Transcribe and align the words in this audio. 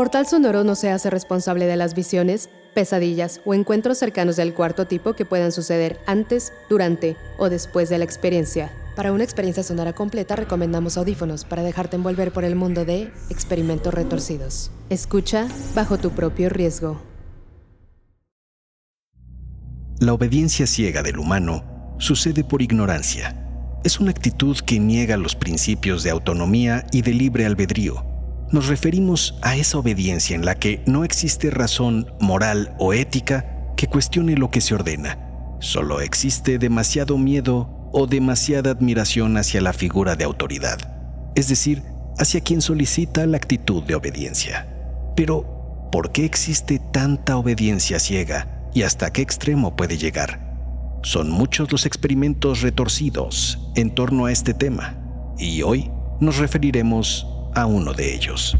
Portal 0.00 0.26
Sonoro 0.26 0.64
no 0.64 0.76
se 0.76 0.88
hace 0.88 1.10
responsable 1.10 1.66
de 1.66 1.76
las 1.76 1.92
visiones, 1.92 2.48
pesadillas 2.74 3.42
o 3.44 3.52
encuentros 3.52 3.98
cercanos 3.98 4.36
del 4.36 4.54
cuarto 4.54 4.86
tipo 4.86 5.12
que 5.12 5.26
puedan 5.26 5.52
suceder 5.52 6.00
antes, 6.06 6.54
durante 6.70 7.18
o 7.36 7.50
después 7.50 7.90
de 7.90 7.98
la 7.98 8.06
experiencia. 8.06 8.72
Para 8.96 9.12
una 9.12 9.24
experiencia 9.24 9.62
sonora 9.62 9.92
completa 9.92 10.36
recomendamos 10.36 10.96
audífonos 10.96 11.44
para 11.44 11.62
dejarte 11.62 11.96
envolver 11.96 12.32
por 12.32 12.44
el 12.44 12.56
mundo 12.56 12.86
de 12.86 13.12
experimentos 13.28 13.92
retorcidos. 13.92 14.70
Escucha 14.88 15.46
bajo 15.74 15.98
tu 15.98 16.12
propio 16.12 16.48
riesgo. 16.48 16.98
La 19.98 20.14
obediencia 20.14 20.66
ciega 20.66 21.02
del 21.02 21.18
humano 21.18 21.94
sucede 21.98 22.42
por 22.42 22.62
ignorancia. 22.62 23.36
Es 23.84 24.00
una 24.00 24.12
actitud 24.12 24.56
que 24.60 24.80
niega 24.80 25.18
los 25.18 25.36
principios 25.36 26.02
de 26.04 26.08
autonomía 26.08 26.86
y 26.90 27.02
de 27.02 27.12
libre 27.12 27.44
albedrío 27.44 28.09
nos 28.52 28.66
referimos 28.68 29.38
a 29.42 29.56
esa 29.56 29.78
obediencia 29.78 30.34
en 30.34 30.44
la 30.44 30.54
que 30.54 30.82
no 30.86 31.04
existe 31.04 31.50
razón 31.50 32.12
moral 32.20 32.74
o 32.78 32.92
ética 32.92 33.72
que 33.76 33.86
cuestione 33.86 34.36
lo 34.36 34.50
que 34.50 34.60
se 34.60 34.74
ordena. 34.74 35.18
Solo 35.60 36.00
existe 36.00 36.58
demasiado 36.58 37.16
miedo 37.18 37.88
o 37.92 38.06
demasiada 38.06 38.70
admiración 38.70 39.36
hacia 39.36 39.60
la 39.60 39.72
figura 39.72 40.16
de 40.16 40.24
autoridad, 40.24 40.78
es 41.34 41.48
decir, 41.48 41.82
hacia 42.18 42.40
quien 42.40 42.60
solicita 42.60 43.26
la 43.26 43.36
actitud 43.36 43.82
de 43.82 43.94
obediencia. 43.94 44.66
Pero, 45.16 45.88
¿por 45.92 46.12
qué 46.12 46.24
existe 46.24 46.78
tanta 46.78 47.36
obediencia 47.36 47.98
ciega 47.98 48.68
y 48.74 48.82
hasta 48.82 49.12
qué 49.12 49.22
extremo 49.22 49.76
puede 49.76 49.98
llegar? 49.98 50.48
Son 51.02 51.30
muchos 51.30 51.72
los 51.72 51.86
experimentos 51.86 52.60
retorcidos 52.60 53.70
en 53.74 53.94
torno 53.94 54.26
a 54.26 54.32
este 54.32 54.54
tema, 54.54 54.98
y 55.38 55.62
hoy 55.62 55.90
nos 56.20 56.36
referiremos 56.36 57.26
a 57.54 57.66
uno 57.66 57.92
de 57.92 58.14
ellos. 58.14 58.56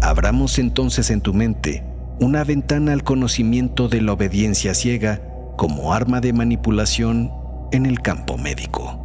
Abramos 0.00 0.58
entonces 0.58 1.10
en 1.10 1.20
tu 1.20 1.32
mente 1.32 1.84
una 2.20 2.44
ventana 2.44 2.92
al 2.92 3.02
conocimiento 3.02 3.88
de 3.88 4.00
la 4.00 4.12
obediencia 4.12 4.74
ciega 4.74 5.20
como 5.56 5.92
arma 5.92 6.20
de 6.20 6.32
manipulación 6.32 7.32
en 7.72 7.86
el 7.86 8.00
campo 8.00 8.38
médico. 8.38 9.00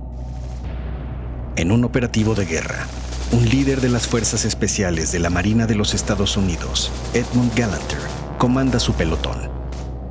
En 1.56 1.72
un 1.72 1.84
operativo 1.84 2.36
de 2.36 2.46
guerra, 2.46 2.86
un 3.32 3.48
líder 3.48 3.82
de 3.82 3.90
las 3.90 4.08
Fuerzas 4.08 4.46
Especiales 4.46 5.12
de 5.12 5.20
la 5.20 5.30
Marina 5.30 5.68
de 5.68 5.76
los 5.76 5.94
Estados 5.94 6.38
Unidos, 6.38 6.92
Edmund 7.14 7.54
Gallanter, 7.56 8.00
comanda 8.38 8.80
su 8.80 8.94
pelotón. 8.94 9.50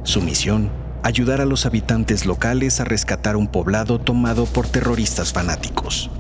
Su 0.03 0.21
misión, 0.21 0.71
ayudar 1.03 1.41
a 1.41 1.45
los 1.45 1.67
habitantes 1.67 2.27
locales 2.27 2.81
a 2.81 2.85
rescatar 2.85 3.37
un 3.37 3.49
poblado 3.49 3.99
tomado 3.99 4.47
por 4.47 4.67
terroristas 4.67 5.33
fanáticos. 5.33 6.11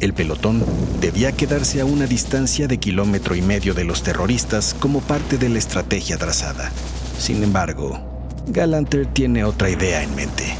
El 0.00 0.14
pelotón 0.14 0.64
debía 1.00 1.32
quedarse 1.32 1.80
a 1.80 1.84
una 1.84 2.06
distancia 2.06 2.68
de 2.68 2.78
kilómetro 2.78 3.34
y 3.34 3.42
medio 3.42 3.74
de 3.74 3.82
los 3.82 4.04
terroristas 4.04 4.76
como 4.78 5.00
parte 5.00 5.38
de 5.38 5.48
la 5.48 5.58
estrategia 5.58 6.16
trazada. 6.16 6.70
Sin 7.18 7.42
embargo, 7.42 7.98
Galanter 8.46 9.06
tiene 9.06 9.42
otra 9.42 9.70
idea 9.70 10.04
en 10.04 10.14
mente. 10.14 10.54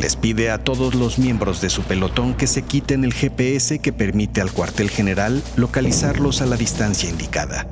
Les 0.00 0.16
pide 0.16 0.50
a 0.50 0.56
todos 0.56 0.94
los 0.94 1.18
miembros 1.18 1.60
de 1.60 1.68
su 1.68 1.82
pelotón 1.82 2.32
que 2.32 2.46
se 2.46 2.62
quiten 2.62 3.04
el 3.04 3.12
GPS 3.12 3.80
que 3.80 3.92
permite 3.92 4.40
al 4.40 4.50
cuartel 4.50 4.88
general 4.88 5.42
localizarlos 5.56 6.40
a 6.40 6.46
la 6.46 6.56
distancia 6.56 7.10
indicada. 7.10 7.66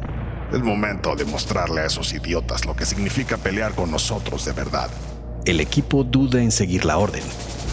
Es 0.52 0.60
momento 0.60 1.16
de 1.16 1.24
mostrarle 1.24 1.80
a 1.80 1.86
esos 1.86 2.12
idiotas 2.12 2.66
lo 2.66 2.76
que 2.76 2.84
significa 2.84 3.38
pelear 3.38 3.74
con 3.74 3.90
nosotros 3.90 4.44
de 4.44 4.52
verdad. 4.52 4.90
El 5.46 5.60
equipo 5.60 6.04
duda 6.04 6.42
en 6.42 6.50
seguir 6.50 6.84
la 6.84 6.98
orden, 6.98 7.24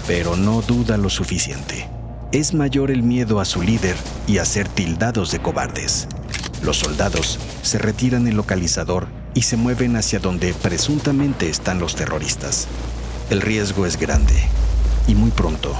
pero 0.07 0.37
no 0.37 0.61
duda 0.61 0.95
lo 0.95 1.09
suficiente 1.09 1.89
es 2.35 2.53
mayor 2.53 2.91
el 2.91 3.01
miedo 3.01 3.39
a 3.39 3.45
su 3.45 3.61
líder 3.61 3.95
y 4.27 4.39
a 4.39 4.45
ser 4.45 4.67
tildados 4.67 5.31
de 5.31 5.39
cobardes. 5.39 6.07
Los 6.63 6.77
soldados 6.77 7.39
se 7.61 7.77
retiran 7.77 8.27
el 8.27 8.35
localizador 8.35 9.07
y 9.33 9.43
se 9.43 9.55
mueven 9.55 9.95
hacia 9.95 10.19
donde 10.19 10.53
presuntamente 10.53 11.49
están 11.49 11.79
los 11.79 11.95
terroristas. 11.95 12.67
El 13.29 13.41
riesgo 13.41 13.85
es 13.85 13.97
grande 13.97 14.35
y 15.07 15.15
muy 15.15 15.31
pronto 15.31 15.73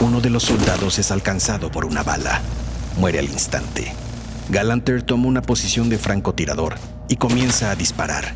uno 0.00 0.20
de 0.20 0.30
los 0.30 0.44
soldados 0.44 1.00
es 1.00 1.10
alcanzado 1.10 1.72
por 1.72 1.84
una 1.84 2.04
bala. 2.04 2.40
Muere 2.98 3.18
al 3.18 3.24
instante. 3.24 3.92
Galanter 4.50 5.02
toma 5.02 5.26
una 5.26 5.42
posición 5.42 5.88
de 5.88 5.98
francotirador 5.98 6.76
y 7.08 7.16
comienza 7.16 7.72
a 7.72 7.76
disparar. 7.76 8.34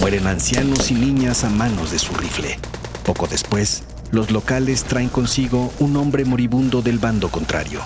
Mueren 0.00 0.26
ancianos 0.26 0.90
y 0.90 0.94
niñas 0.94 1.44
a 1.44 1.50
manos 1.50 1.90
de 1.90 1.98
su 1.98 2.14
rifle. 2.14 2.58
Poco 3.04 3.26
después, 3.26 3.82
los 4.14 4.30
locales 4.30 4.84
traen 4.84 5.08
consigo 5.08 5.72
un 5.80 5.96
hombre 5.96 6.24
moribundo 6.24 6.82
del 6.82 7.00
bando 7.00 7.30
contrario. 7.30 7.80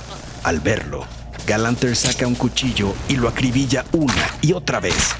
Al 0.45 0.61
verlo, 0.61 1.07
Galanter 1.47 1.97
saca 1.97 2.27
un 2.27 2.35
cuchillo 2.35 2.95
y 3.09 3.17
lo 3.17 3.29
acribilla 3.29 3.87
una 3.93 4.29
y 4.43 4.53
otra 4.53 4.79
vez. 4.79 5.15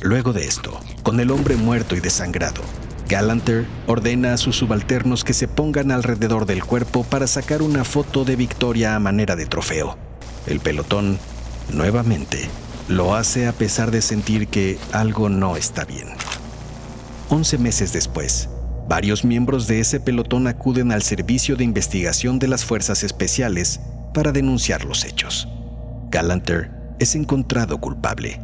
Luego 0.00 0.32
de 0.32 0.46
esto, 0.46 0.80
con 1.02 1.20
el 1.20 1.30
hombre 1.30 1.56
muerto 1.56 1.94
y 1.94 2.00
desangrado, 2.00 2.62
Galanter 3.06 3.66
ordena 3.86 4.32
a 4.32 4.38
sus 4.38 4.56
subalternos 4.56 5.24
que 5.24 5.34
se 5.34 5.46
pongan 5.46 5.90
alrededor 5.90 6.46
del 6.46 6.64
cuerpo 6.64 7.04
para 7.04 7.26
sacar 7.26 7.60
una 7.60 7.84
foto 7.84 8.24
de 8.24 8.36
victoria 8.36 8.96
a 8.96 8.98
manera 8.98 9.36
de 9.36 9.44
trofeo. 9.44 9.98
El 10.46 10.60
pelotón, 10.60 11.18
nuevamente, 11.70 12.48
lo 12.88 13.14
hace 13.14 13.46
a 13.46 13.52
pesar 13.52 13.90
de 13.90 14.00
sentir 14.00 14.48
que 14.48 14.78
algo 14.92 15.28
no 15.28 15.56
está 15.56 15.84
bien. 15.84 16.08
Once 17.28 17.58
meses 17.58 17.92
después, 17.92 18.48
Varios 18.90 19.24
miembros 19.24 19.68
de 19.68 19.78
ese 19.78 20.00
pelotón 20.00 20.48
acuden 20.48 20.90
al 20.90 21.02
Servicio 21.02 21.54
de 21.54 21.62
Investigación 21.62 22.40
de 22.40 22.48
las 22.48 22.64
Fuerzas 22.64 23.04
Especiales 23.04 23.78
para 24.12 24.32
denunciar 24.32 24.84
los 24.84 25.04
hechos. 25.04 25.46
Galanter 26.10 26.72
es 26.98 27.14
encontrado 27.14 27.80
culpable. 27.80 28.40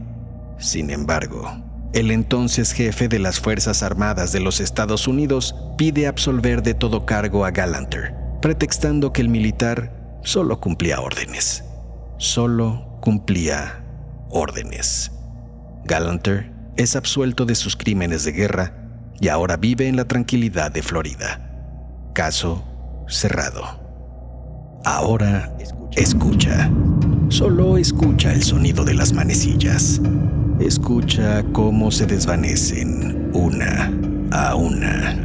Sin 0.61 0.91
embargo, 0.91 1.51
el 1.95 2.13
entonces 2.13 2.71
jefe 2.71 3.09
de 3.09 3.19
las 3.19 3.41
Fuerzas 3.41 3.83
Armadas 3.83 4.31
de 4.31 4.39
los 4.39 4.61
Estados 4.61 5.09
Unidos 5.09 5.57
pide 5.77 6.07
absolver 6.07 6.63
de 6.63 6.75
todo 6.75 7.07
cargo 7.07 7.45
a 7.45 7.51
Galanter, 7.51 8.15
pretextando 8.41 9.13
que 9.13 9.23
el 9.23 9.29
militar 9.29 10.21
solo 10.23 10.61
cumplía 10.61 11.01
órdenes. 11.01 11.65
Solo 12.19 13.01
cumplía 13.01 13.83
órdenes. 14.31 15.11
Galanter 15.87 16.53
es 16.77 16.95
absuelto 16.95 17.47
de 17.47 17.57
sus 17.57 17.75
crímenes 17.75 18.23
de 18.23 18.31
guerra 18.31 18.86
y 19.21 19.29
ahora 19.29 19.57
vive 19.57 19.89
en 19.89 19.97
la 19.97 20.05
tranquilidad 20.05 20.71
de 20.71 20.83
Florida. 20.83 21.41
Caso 22.15 22.65
cerrado. 23.09 23.63
Ahora 24.85 25.57
escucha. 25.97 26.71
Solo 27.29 27.77
escucha 27.77 28.33
el 28.33 28.43
sonido 28.43 28.85
de 28.85 28.95
las 28.95 29.13
manecillas. 29.13 30.01
Escucha 30.61 31.43
cómo 31.53 31.91
se 31.91 32.07
desvanecen 32.07 33.31
una 33.35 33.93
a 34.31 34.55
una. 34.55 35.19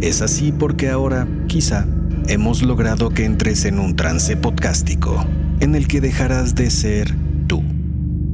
Es 0.00 0.22
así 0.22 0.52
porque 0.52 0.90
ahora, 0.90 1.26
quizá, 1.48 1.86
hemos 2.28 2.62
logrado 2.62 3.10
que 3.10 3.24
entres 3.24 3.64
en 3.64 3.78
un 3.78 3.96
trance 3.96 4.36
podcástico 4.36 5.24
en 5.60 5.74
el 5.74 5.88
que 5.88 6.00
dejarás 6.00 6.54
de 6.54 6.70
ser 6.70 7.14
tú. 7.46 7.62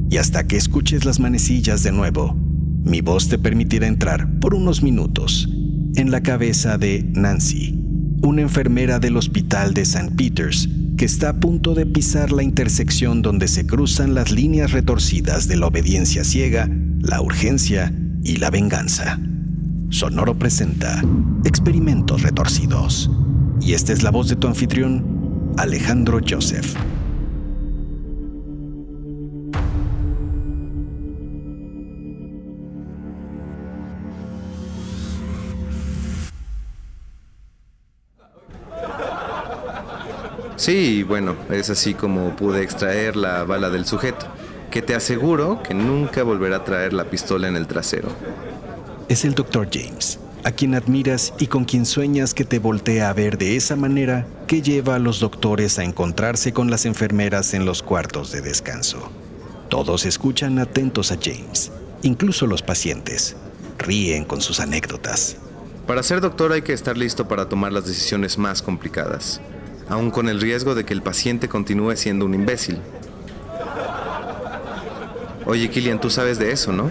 Y 0.09 0.17
hasta 0.17 0.45
que 0.45 0.57
escuches 0.57 1.05
las 1.05 1.19
manecillas 1.19 1.83
de 1.83 1.91
nuevo, 1.91 2.35
mi 2.83 3.01
voz 3.01 3.27
te 3.29 3.37
permitirá 3.37 3.87
entrar 3.87 4.27
por 4.39 4.53
unos 4.53 4.81
minutos 4.81 5.47
en 5.95 6.11
la 6.11 6.21
cabeza 6.21 6.77
de 6.77 7.03
Nancy, 7.03 7.77
una 8.21 8.41
enfermera 8.41 8.99
del 8.99 9.17
hospital 9.17 9.73
de 9.73 9.81
St. 9.81 10.11
Peters 10.15 10.69
que 10.97 11.05
está 11.05 11.29
a 11.29 11.39
punto 11.39 11.73
de 11.73 11.85
pisar 11.85 12.31
la 12.31 12.43
intersección 12.43 13.21
donde 13.21 13.47
se 13.47 13.65
cruzan 13.65 14.13
las 14.13 14.31
líneas 14.31 14.71
retorcidas 14.71 15.47
de 15.47 15.57
la 15.57 15.67
obediencia 15.67 16.23
ciega, 16.23 16.69
la 16.99 17.21
urgencia 17.21 17.93
y 18.23 18.37
la 18.37 18.51
venganza. 18.51 19.19
Sonoro 19.89 20.37
presenta 20.37 21.01
Experimentos 21.43 22.21
Retorcidos. 22.21 23.09
Y 23.59 23.73
esta 23.73 23.93
es 23.93 24.03
la 24.03 24.11
voz 24.11 24.29
de 24.29 24.35
tu 24.35 24.47
anfitrión, 24.47 25.53
Alejandro 25.57 26.19
Joseph. 26.27 26.75
Sí, 40.61 41.01
bueno, 41.01 41.35
es 41.49 41.71
así 41.71 41.95
como 41.95 42.35
pude 42.35 42.61
extraer 42.61 43.15
la 43.15 43.45
bala 43.45 43.71
del 43.71 43.87
sujeto, 43.87 44.27
que 44.69 44.83
te 44.83 44.93
aseguro 44.93 45.63
que 45.63 45.73
nunca 45.73 46.21
volverá 46.21 46.57
a 46.57 46.63
traer 46.63 46.93
la 46.93 47.05
pistola 47.05 47.47
en 47.47 47.55
el 47.55 47.65
trasero. 47.65 48.09
Es 49.09 49.25
el 49.25 49.33
Dr. 49.33 49.67
James, 49.73 50.19
a 50.43 50.51
quien 50.51 50.75
admiras 50.75 51.33
y 51.39 51.47
con 51.47 51.65
quien 51.65 51.87
sueñas 51.87 52.35
que 52.35 52.45
te 52.45 52.59
voltea 52.59 53.09
a 53.09 53.13
ver 53.13 53.39
de 53.39 53.55
esa 53.55 53.75
manera 53.75 54.27
que 54.45 54.61
lleva 54.61 54.93
a 54.93 54.99
los 54.99 55.19
doctores 55.19 55.79
a 55.79 55.83
encontrarse 55.83 56.53
con 56.53 56.69
las 56.69 56.85
enfermeras 56.85 57.55
en 57.55 57.65
los 57.65 57.81
cuartos 57.81 58.31
de 58.31 58.41
descanso. 58.41 59.11
Todos 59.67 60.05
escuchan 60.05 60.59
atentos 60.59 61.11
a 61.11 61.17
James, 61.19 61.71
incluso 62.03 62.45
los 62.45 62.61
pacientes. 62.61 63.35
Ríen 63.79 64.25
con 64.25 64.41
sus 64.41 64.59
anécdotas. 64.59 65.37
Para 65.87 66.03
ser 66.03 66.21
doctor 66.21 66.51
hay 66.51 66.61
que 66.61 66.73
estar 66.73 66.99
listo 66.99 67.27
para 67.27 67.49
tomar 67.49 67.73
las 67.73 67.87
decisiones 67.87 68.37
más 68.37 68.61
complicadas, 68.61 69.41
aun 69.91 70.09
con 70.09 70.29
el 70.29 70.39
riesgo 70.39 70.73
de 70.73 70.85
que 70.85 70.93
el 70.93 71.01
paciente 71.01 71.49
continúe 71.49 71.97
siendo 71.97 72.25
un 72.25 72.33
imbécil. 72.33 72.79
Oye, 75.45 75.69
Killian, 75.69 75.99
tú 75.99 76.09
sabes 76.09 76.39
de 76.39 76.53
eso, 76.53 76.71
¿no? 76.71 76.89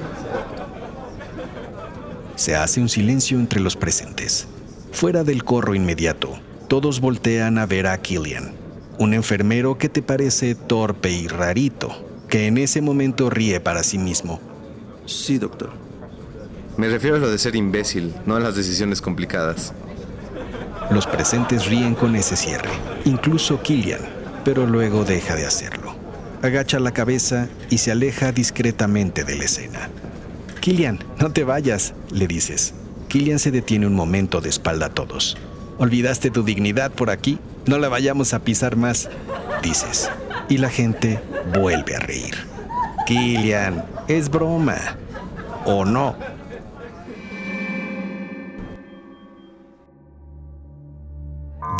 Se 2.37 2.57
hace 2.57 2.79
un 2.79 2.91
silencio 2.91 3.39
entre 3.39 3.61
los 3.61 3.75
presentes. 3.75 4.47
Fuera 4.93 5.25
del 5.25 5.45
corro 5.45 5.75
inmediato, 5.75 6.39
todos 6.69 7.01
voltean 7.01 7.57
a 7.57 7.65
ver 7.65 7.87
a 7.87 7.97
Killian, 7.97 8.53
un 8.99 9.15
enfermero 9.15 9.79
que 9.79 9.89
te 9.89 10.03
parece 10.03 10.55
torpe 10.55 11.11
y 11.11 11.27
rarito, 11.27 12.07
que 12.29 12.49
en 12.49 12.59
ese 12.59 12.83
momento 12.83 13.31
ríe 13.31 13.61
para 13.61 13.83
sí 13.83 13.97
mismo. 13.97 14.41
Sí, 15.07 15.39
doctor. 15.39 15.71
Me 16.77 16.91
refiero 16.91 17.17
a 17.17 17.19
lo 17.19 17.31
de 17.31 17.39
ser 17.39 17.57
imbécil, 17.57 18.15
no 18.27 18.37
a 18.37 18.41
las 18.41 18.57
decisiones 18.57 19.01
complicadas. 19.01 19.73
Los 20.91 21.07
presentes 21.07 21.67
ríen 21.67 21.95
con 21.95 22.17
ese 22.17 22.37
cierre, 22.37 22.71
incluso 23.05 23.63
Killian, 23.63 24.01
pero 24.45 24.67
luego 24.67 25.05
deja 25.05 25.37
de 25.37 25.47
hacerlo. 25.47 25.95
Agacha 26.43 26.81
la 26.81 26.93
cabeza 26.93 27.49
y 27.69 27.79
se 27.79 27.93
aleja 27.93 28.33
discretamente 28.33 29.23
de 29.25 29.37
la 29.37 29.45
escena. 29.45 29.89
Killian, 30.61 30.99
no 31.19 31.31
te 31.31 31.45
vayas, 31.45 31.95
le 32.11 32.27
dices. 32.27 32.75
Killian 33.09 33.39
se 33.39 33.51
detiene 33.51 33.87
un 33.87 33.95
momento 33.95 34.41
de 34.41 34.49
espalda 34.49 34.87
a 34.87 34.91
todos. 34.91 35.37
¿Olvidaste 35.79 36.31
tu 36.31 36.43
dignidad 36.43 36.91
por 36.91 37.11
aquí? 37.11 37.39
No 37.67 37.79
la 37.79 37.89
vayamos 37.89 38.35
a 38.35 38.41
pisar 38.41 38.77
más, 38.77 39.09
dices. 39.63 40.11
Y 40.49 40.59
la 40.59 40.71
gente 40.71 41.21
vuelve 41.55 41.95
a 41.95 42.01
reír. 42.01 42.35
Killian, 43.07 43.85
es 44.09 44.29
broma. 44.29 44.97
¿O 45.65 45.85
no? 45.85 46.17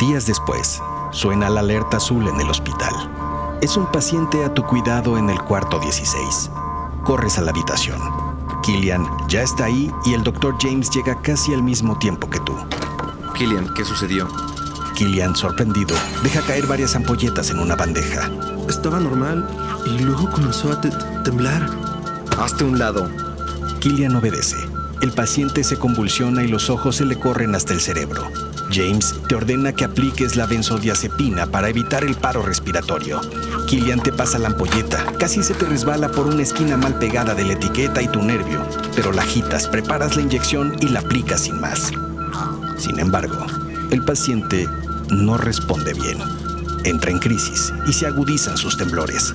Días 0.01 0.25
después, 0.25 0.81
suena 1.11 1.47
la 1.47 1.59
alerta 1.59 1.97
azul 1.97 2.27
en 2.27 2.41
el 2.41 2.49
hospital. 2.49 2.91
Es 3.61 3.77
un 3.77 3.85
paciente 3.91 4.43
a 4.43 4.51
tu 4.51 4.63
cuidado 4.63 5.15
en 5.15 5.29
el 5.29 5.39
cuarto 5.43 5.77
16. 5.77 6.49
Corres 7.03 7.37
a 7.37 7.41
la 7.41 7.51
habitación. 7.51 7.99
Killian 8.63 9.05
ya 9.27 9.43
está 9.43 9.65
ahí 9.65 9.91
y 10.03 10.15
el 10.15 10.23
Dr. 10.23 10.55
James 10.59 10.89
llega 10.89 11.21
casi 11.21 11.53
al 11.53 11.61
mismo 11.61 11.99
tiempo 11.99 12.27
que 12.31 12.39
tú. 12.39 12.57
Killian, 13.35 13.71
¿qué 13.75 13.85
sucedió? 13.85 14.27
Killian, 14.95 15.35
sorprendido, 15.35 15.95
deja 16.23 16.41
caer 16.41 16.65
varias 16.65 16.95
ampolletas 16.95 17.51
en 17.51 17.59
una 17.59 17.75
bandeja. 17.75 18.27
Estaba 18.67 18.99
normal 18.99 19.47
y 19.85 19.99
luego 19.99 20.31
comenzó 20.31 20.71
a 20.71 20.81
temblar. 20.81 21.69
Hazte 22.39 22.63
un 22.63 22.79
lado. 22.79 23.07
Killian 23.79 24.15
obedece. 24.15 24.57
El 25.03 25.11
paciente 25.11 25.63
se 25.63 25.77
convulsiona 25.77 26.43
y 26.43 26.47
los 26.47 26.71
ojos 26.71 26.95
se 26.95 27.05
le 27.05 27.19
corren 27.19 27.53
hasta 27.53 27.73
el 27.73 27.81
cerebro. 27.81 28.23
James 28.71 29.15
te 29.27 29.35
ordena 29.35 29.73
que 29.73 29.85
apliques 29.85 30.35
la 30.35 30.45
benzodiazepina 30.45 31.47
para 31.47 31.69
evitar 31.69 32.03
el 32.03 32.15
paro 32.15 32.41
respiratorio. 32.41 33.21
Killian 33.67 34.01
te 34.01 34.11
pasa 34.11 34.39
la 34.39 34.47
ampolleta, 34.47 35.05
casi 35.19 35.43
se 35.43 35.53
te 35.53 35.65
resbala 35.65 36.09
por 36.09 36.27
una 36.27 36.43
esquina 36.43 36.77
mal 36.77 36.95
pegada 36.95 37.35
de 37.35 37.45
la 37.45 37.53
etiqueta 37.53 38.01
y 38.01 38.07
tu 38.07 38.21
nervio, 38.21 38.65
pero 38.95 39.11
la 39.11 39.23
agitas, 39.23 39.67
preparas 39.67 40.15
la 40.15 40.21
inyección 40.21 40.75
y 40.79 40.89
la 40.89 40.99
aplicas 40.99 41.41
sin 41.41 41.59
más. 41.59 41.91
Sin 42.77 42.99
embargo, 42.99 43.45
el 43.91 44.03
paciente 44.03 44.67
no 45.09 45.37
responde 45.37 45.93
bien. 45.93 46.17
Entra 46.83 47.11
en 47.11 47.19
crisis 47.19 47.73
y 47.87 47.93
se 47.93 48.07
agudizan 48.07 48.57
sus 48.57 48.77
temblores. 48.77 49.33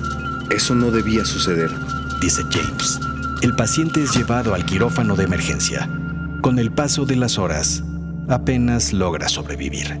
Eso 0.49 0.75
no 0.75 0.91
debía 0.91 1.25
suceder, 1.25 1.71
dice 2.19 2.43
James. 2.51 2.99
El 3.41 3.55
paciente 3.55 4.03
es 4.03 4.15
llevado 4.15 4.55
al 4.55 4.65
quirófano 4.65 5.15
de 5.15 5.25
emergencia. 5.25 5.89
Con 6.41 6.59
el 6.59 6.71
paso 6.71 7.05
de 7.05 7.15
las 7.15 7.37
horas, 7.37 7.83
apenas 8.27 8.93
logra 8.93 9.29
sobrevivir. 9.29 9.99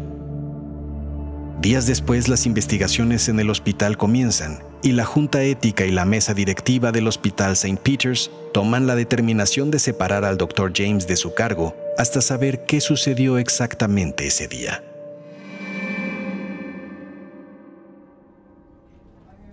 Días 1.61 1.87
después 1.87 2.27
las 2.27 2.45
investigaciones 2.45 3.29
en 3.29 3.39
el 3.39 3.49
hospital 3.49 3.97
comienzan 3.97 4.59
y 4.83 4.91
la 4.91 5.05
Junta 5.05 5.41
Ética 5.41 5.85
y 5.85 5.91
la 5.91 6.05
Mesa 6.05 6.33
Directiva 6.33 6.91
del 6.91 7.07
Hospital 7.07 7.53
St. 7.53 7.79
Peter's 7.81 8.29
toman 8.53 8.85
la 8.85 8.95
determinación 8.95 9.71
de 9.71 9.79
separar 9.79 10.23
al 10.23 10.37
Dr. 10.37 10.71
James 10.73 11.07
de 11.07 11.15
su 11.15 11.33
cargo 11.33 11.75
hasta 11.97 12.21
saber 12.21 12.65
qué 12.65 12.79
sucedió 12.79 13.39
exactamente 13.39 14.27
ese 14.27 14.47
día. 14.47 14.83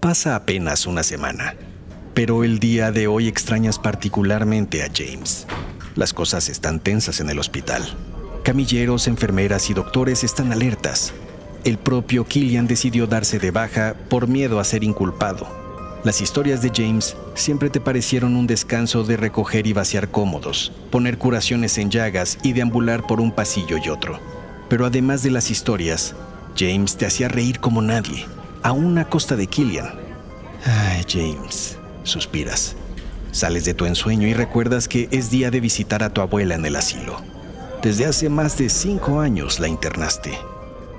Pasa 0.01 0.37
apenas 0.37 0.87
una 0.87 1.03
semana, 1.03 1.55
pero 2.13 2.45
el 2.45 2.59
día 2.59 2.93
de 2.93 3.07
hoy 3.07 3.27
extrañas 3.29 3.79
particularmente 3.79 4.83
a 4.83 4.91
James. 4.95 5.47
Las 5.97 6.13
cosas 6.13 6.51
están 6.51 6.81
tensas 6.81 7.21
en 7.21 7.31
el 7.31 7.39
hospital. 7.39 7.83
Camilleros, 8.45 9.09
enfermeras 9.09 9.71
y 9.71 9.75
doctores 9.75 10.23
están 10.23 10.53
alertas. 10.53 11.15
El 11.65 11.79
propio 11.79 12.27
Killian 12.27 12.67
decidió 12.67 13.07
darse 13.07 13.39
de 13.39 13.51
baja 13.51 13.95
por 14.11 14.29
miedo 14.29 14.61
a 14.61 14.65
ser 14.65 14.85
inculpado. 14.85 15.49
Las 16.05 16.21
historias 16.21 16.61
de 16.61 16.71
James 16.71 17.17
siempre 17.33 17.71
te 17.71 17.81
parecieron 17.81 18.37
un 18.37 18.47
descanso 18.47 19.03
de 19.03 19.17
recoger 19.17 19.67
y 19.67 19.73
vaciar 19.73 20.11
cómodos, 20.11 20.73
poner 20.91 21.17
curaciones 21.17 21.79
en 21.79 21.91
llagas 21.91 22.37
y 22.43 22.53
deambular 22.53 23.07
por 23.07 23.19
un 23.19 23.33
pasillo 23.33 23.79
y 23.83 23.89
otro. 23.89 24.21
Pero 24.69 24.85
además 24.85 25.23
de 25.23 25.31
las 25.31 25.51
historias, 25.51 26.15
James 26.55 26.99
te 26.99 27.07
hacía 27.07 27.29
reír 27.29 27.61
como 27.61 27.81
nadie, 27.81 28.27
aún 28.63 28.99
a 28.99 29.09
costa 29.09 29.37
de 29.37 29.47
Killian. 29.47 29.89
Ay, 30.67 31.03
James, 31.09 31.79
suspiras. 32.03 32.77
Sales 33.33 33.65
de 33.65 33.73
tu 33.73 33.87
ensueño 33.87 34.29
y 34.29 34.35
recuerdas 34.35 34.87
que 34.87 35.09
es 35.13 35.31
día 35.31 35.51
de 35.51 35.61
visitar 35.61 36.03
a 36.03 36.11
tu 36.11 36.21
abuela 36.21 36.57
en 36.57 36.67
el 36.67 36.77
asilo. 36.77 37.34
Desde 37.85 38.07
hace 38.07 38.31
más 38.31 38.57
de 38.57 38.71
cinco 38.71 39.21
años 39.21 39.61
la 39.61 39.69
internaste. 39.69 40.39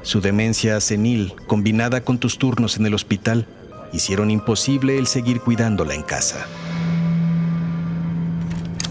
Su 0.04 0.22
demencia 0.22 0.80
senil, 0.80 1.34
combinada 1.48 2.01
con 2.01 2.20
tus 2.20 2.38
turnos 2.38 2.77
en 2.77 2.86
el 2.86 2.94
hospital, 2.94 3.48
hicieron 3.92 4.30
imposible 4.30 5.00
el 5.00 5.08
seguir 5.08 5.42
cuidándola 5.42 5.96
en 5.96 6.04
casa. 6.04 6.46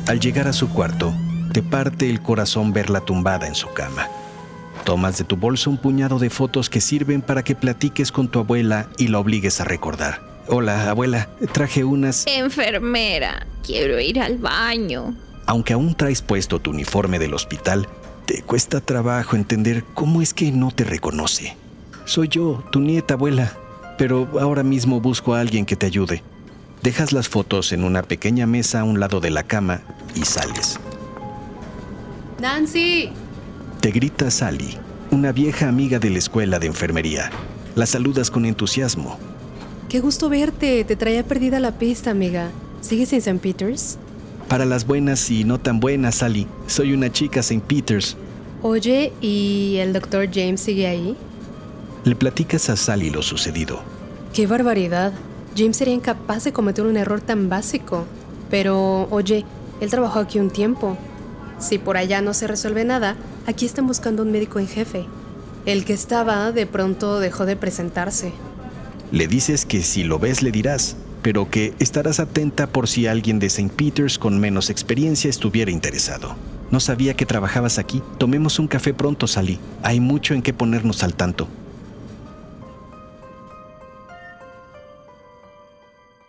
Al 0.09 0.19
llegar 0.19 0.49
a 0.49 0.53
su 0.53 0.71
cuarto, 0.71 1.15
te 1.53 1.63
parte 1.63 2.11
el 2.11 2.21
corazón 2.21 2.73
verla 2.73 3.01
tumbada 3.01 3.47
en 3.47 3.55
su 3.55 3.73
cama. 3.73 4.09
Tomas 4.83 5.17
de 5.17 5.23
tu 5.23 5.37
bolso 5.37 5.71
un 5.71 5.77
puñado 5.77 6.19
de 6.19 6.31
fotos 6.31 6.69
que 6.69 6.81
sirven 6.81 7.23
para 7.23 7.45
que 7.45 7.55
platiques 7.55 8.11
con 8.11 8.27
tu 8.27 8.41
abuela 8.41 8.89
y 8.99 9.07
la 9.07 9.21
obligues 9.21 9.61
a 9.61 9.65
recordar. 9.65 10.21
Hola, 10.49 10.91
abuela, 10.91 11.29
traje 11.53 11.85
unas... 11.85 12.27
Enfermera, 12.27 13.47
quiero 13.63 14.01
ir 14.01 14.19
al 14.19 14.39
baño. 14.39 15.15
Aunque 15.47 15.73
aún 15.73 15.95
traes 15.95 16.23
puesto 16.23 16.61
tu 16.61 16.71
uniforme 16.71 17.19
del 17.19 17.35
hospital, 17.35 17.89
te 18.27 18.43
cuesta 18.43 18.81
trabajo 18.81 19.37
entender 19.37 19.85
cómo 19.95 20.23
es 20.23 20.33
que 20.33 20.51
no 20.53 20.71
te 20.71 20.85
reconoce. 20.85 21.57
Soy 22.07 22.29
yo, 22.29 22.65
tu 22.71 22.81
nieta 22.81 23.15
abuela, 23.15 23.53
pero 23.99 24.29
ahora 24.41 24.63
mismo 24.63 25.01
busco 25.01 25.35
a 25.35 25.41
alguien 25.41 25.67
que 25.67 25.77
te 25.77 25.87
ayude. 25.87 26.23
Dejas 26.83 27.13
las 27.13 27.29
fotos 27.29 27.73
en 27.73 27.85
una 27.85 28.03
pequeña 28.03 28.47
mesa 28.47 28.81
a 28.81 28.85
un 28.85 29.01
lado 29.01 29.21
de 29.21 29.31
la 29.31 29.43
cama 29.43 29.81
y 30.15 30.25
sales. 30.25 30.79
¡Nancy! 32.41 33.11
Te 33.81 33.91
grita 33.91 34.31
Sally, 34.31 34.79
una 35.11 35.33
vieja 35.33 35.69
amiga 35.69 35.99
de 35.99 36.11
la 36.11 36.19
escuela 36.19 36.59
de 36.59 36.67
enfermería. 36.67 37.31
La 37.75 37.87
saludas 37.87 38.31
con 38.31 38.45
entusiasmo. 38.45 39.19
Qué 39.89 40.01
gusto 40.01 40.29
verte. 40.29 40.85
Te 40.85 40.97
traía 40.97 41.25
perdida 41.25 41.61
la 41.61 41.73
pista, 41.73 42.11
amiga. 42.11 42.51
¿Sigues 42.81 43.13
en 43.13 43.19
St. 43.19 43.39
Peters? 43.41 43.99
Para 44.49 44.65
las 44.65 44.87
buenas 44.87 45.31
y 45.31 45.45
no 45.45 45.59
tan 45.59 45.81
buenas, 45.81 46.17
Sally. 46.17 46.47
Soy 46.67 46.93
una 46.93 47.11
chica 47.11 47.41
St. 47.41 47.63
Peters. 47.67 48.17
Oye, 48.63 49.13
¿y 49.21 49.77
el 49.79 49.93
doctor 49.93 50.29
James 50.33 50.61
sigue 50.61 50.87
ahí? 50.87 51.17
Le 52.05 52.15
platicas 52.15 52.71
a 52.71 52.77
Sally 52.77 53.11
lo 53.11 53.23
sucedido. 53.23 53.83
¡Qué 54.33 54.47
barbaridad! 54.47 55.13
James 55.57 55.77
sería 55.77 55.95
incapaz 55.95 56.45
de 56.45 56.53
cometer 56.53 56.85
un 56.85 56.97
error 56.97 57.21
tan 57.21 57.49
básico. 57.49 58.05
Pero, 58.51 59.09
oye, 59.11 59.45
él 59.81 59.91
trabajó 59.91 60.19
aquí 60.21 60.39
un 60.39 60.51
tiempo. 60.51 60.99
Si 61.59 61.79
por 61.79 61.97
allá 61.97 62.21
no 62.21 62.35
se 62.35 62.47
resuelve 62.47 62.85
nada, 62.85 63.17
aquí 63.47 63.65
están 63.65 63.87
buscando 63.87 64.23
un 64.23 64.33
médico 64.33 64.59
en 64.59 64.69
jefe. 64.69 65.07
El 65.67 65.85
que 65.85 65.95
estaba 65.95 66.53
de 66.53 66.67
pronto 66.67 67.21
dejó 67.21 67.47
de 67.47 67.57
presentarse. 67.57 68.33
Le 69.13 69.27
dices 69.29 69.65
que 69.65 69.83
si 69.83 70.05
lo 70.05 70.19
ves 70.19 70.43
le 70.43 70.51
dirás, 70.51 70.97
pero 71.25 71.49
que 71.49 71.73
estarás 71.79 72.21
atenta 72.21 72.67
por 72.67 72.87
si 72.87 73.07
alguien 73.07 73.39
de 73.39 73.47
St. 73.47 73.73
Peters 73.75 74.19
con 74.19 74.39
menos 74.39 74.69
experiencia 74.69 75.31
estuviera 75.31 75.71
interesado. 75.71 76.37
No 76.71 76.81
sabía 76.81 77.15
que 77.15 77.25
trabajabas 77.25 77.79
aquí. 77.79 78.03
Tomemos 78.19 78.59
un 78.59 78.69
café 78.69 78.93
pronto, 78.93 79.27
Sally. 79.27 79.59
Hay 79.83 80.01
mucho 80.01 80.35
en 80.35 80.43
qué 80.43 80.53
ponernos 80.53 81.03
al 81.03 81.15
tanto. 81.15 81.49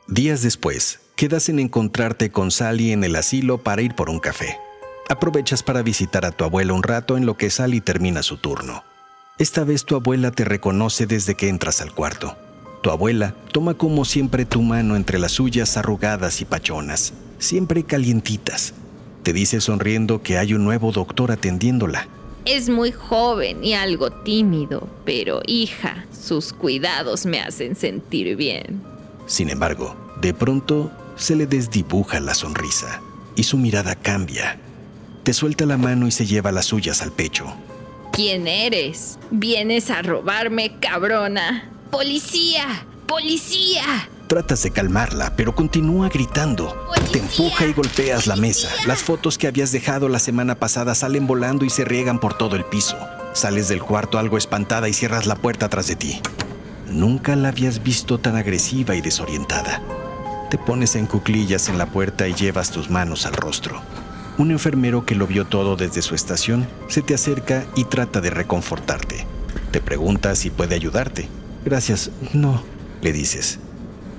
Días 0.08 0.42
después, 0.42 1.02
quedas 1.18 1.50
en 1.50 1.60
encontrarte 1.60 2.32
con 2.32 2.50
Sally 2.50 2.94
en 2.94 3.04
el 3.04 3.18
asilo 3.18 3.58
para 3.58 3.82
ir 3.82 3.96
por 3.96 4.10
un 4.10 4.20
café. 4.20 4.58
Aprovechas 5.10 5.62
para 5.62 5.82
visitar 5.82 6.26
a 6.26 6.32
tu 6.32 6.46
abuela 6.46 6.72
un 6.72 6.84
rato 6.84 7.18
en 7.18 7.26
lo 7.26 7.36
que 7.36 7.50
Sally 7.50 7.82
termina 7.82 8.24
su 8.24 8.38
turno. 8.38 8.86
Esta 9.40 9.66
vez 9.66 9.84
tu 9.84 9.98
abuela 9.98 10.32
te 10.32 10.46
reconoce 10.46 11.06
desde 11.06 11.36
que 11.36 11.50
entras 11.50 11.82
al 11.82 11.94
cuarto. 11.94 12.38
Tu 12.82 12.90
abuela 12.92 13.36
toma 13.52 13.74
como 13.74 14.06
siempre 14.06 14.46
tu 14.46 14.62
mano 14.62 14.96
entre 14.96 15.20
las 15.20 15.34
suyas 15.34 15.78
arrugadas 15.78 16.42
y 16.42 16.46
pachonas, 16.46 17.14
siempre 17.40 17.84
calientitas. 17.84 18.74
Te 19.24 19.34
dice 19.34 19.62
sonriendo 19.62 20.22
que 20.22 20.38
hay 20.38 20.54
un 20.54 20.64
nuevo 20.64 20.92
doctor 20.92 21.32
atendiéndola. 21.32 22.08
Es 22.46 22.70
muy 22.70 22.92
joven 22.92 23.64
y 23.64 23.74
algo 23.74 24.12
tímido, 24.12 24.88
pero 25.04 25.42
hija, 25.48 26.06
sus 26.12 26.54
cuidados 26.54 27.26
me 27.26 27.42
hacen 27.42 27.76
sentir 27.76 28.36
bien. 28.36 28.82
Sin 29.26 29.50
embargo, 29.50 29.96
de 30.22 30.34
pronto 30.34 30.92
se 31.16 31.36
le 31.36 31.48
desdibuja 31.48 32.20
la 32.20 32.36
sonrisa 32.36 33.02
y 33.36 33.44
su 33.44 33.58
mirada 33.58 33.96
cambia 33.96 34.60
te 35.26 35.34
suelta 35.34 35.66
la 35.66 35.78
mano 35.78 36.06
y 36.06 36.12
se 36.12 36.28
lleva 36.28 36.52
las 36.52 36.68
suyas 36.68 37.02
al 37.02 37.12
pecho. 37.12 37.48
¿Quién 38.12 38.48
eres? 38.48 39.18
Vienes 39.32 39.90
a 39.90 40.04
robarme, 40.04 40.78
cabrona. 40.80 41.68
¡Policía! 41.92 42.86
¡Policía! 43.08 44.10
Tratas 44.28 44.64
de 44.64 44.72
calmarla, 44.72 45.36
pero 45.36 45.54
continúa 45.54 46.10
gritando. 46.10 46.76
Te 47.12 47.20
empuja 47.20 47.68
y 47.68 47.74
golpeas 47.74 48.26
la 48.26 48.36
mesa. 48.36 48.70
Las 48.88 49.04
fotos 49.04 49.38
que 49.38 49.48
habías 49.48 49.72
dejado 49.72 50.10
la 50.10 50.20
semana 50.20 50.56
pasada 50.56 50.96
salen 50.96 51.28
volando 51.28 51.64
y 51.64 51.70
se 51.70 51.86
riegan 51.86 52.20
por 52.20 52.36
todo 52.36 52.56
el 52.56 52.66
piso. 52.66 52.98
Sales 53.34 53.68
del 53.68 53.84
cuarto 53.84 54.18
algo 54.18 54.38
espantada 54.38 54.90
y 54.90 54.94
cierras 54.94 55.28
la 55.28 55.36
puerta 55.36 55.70
tras 55.70 55.88
de 55.88 55.96
ti. 55.96 56.22
Nunca 56.90 57.36
la 57.36 57.50
habías 57.50 57.84
visto 57.84 58.18
tan 58.18 58.36
agresiva 58.36 58.96
y 58.96 59.02
desorientada. 59.02 59.82
Te 60.50 60.58
pones 60.58 60.96
en 60.96 61.06
cuclillas 61.06 61.70
en 61.70 61.78
la 61.78 61.86
puerta 61.86 62.28
y 62.28 62.34
llevas 62.34 62.72
tus 62.72 62.90
manos 62.90 63.26
al 63.26 63.34
rostro. 63.34 63.82
Un 64.38 64.52
enfermero 64.52 65.06
que 65.06 65.16
lo 65.16 65.28
vio 65.28 65.46
todo 65.46 65.76
desde 65.76 66.02
su 66.02 66.16
estación 66.16 66.68
se 66.88 67.02
te 67.02 67.14
acerca 67.14 67.66
y 67.76 67.86
trata 67.86 68.22
de 68.22 68.32
reconfortarte. 68.32 69.26
Te 69.72 69.82
pregunta 69.82 70.36
si 70.36 70.50
puede 70.50 70.76
ayudarte. 70.76 71.30
Gracias, 71.66 72.12
no, 72.34 72.62
le 73.02 73.12
dices. 73.12 73.60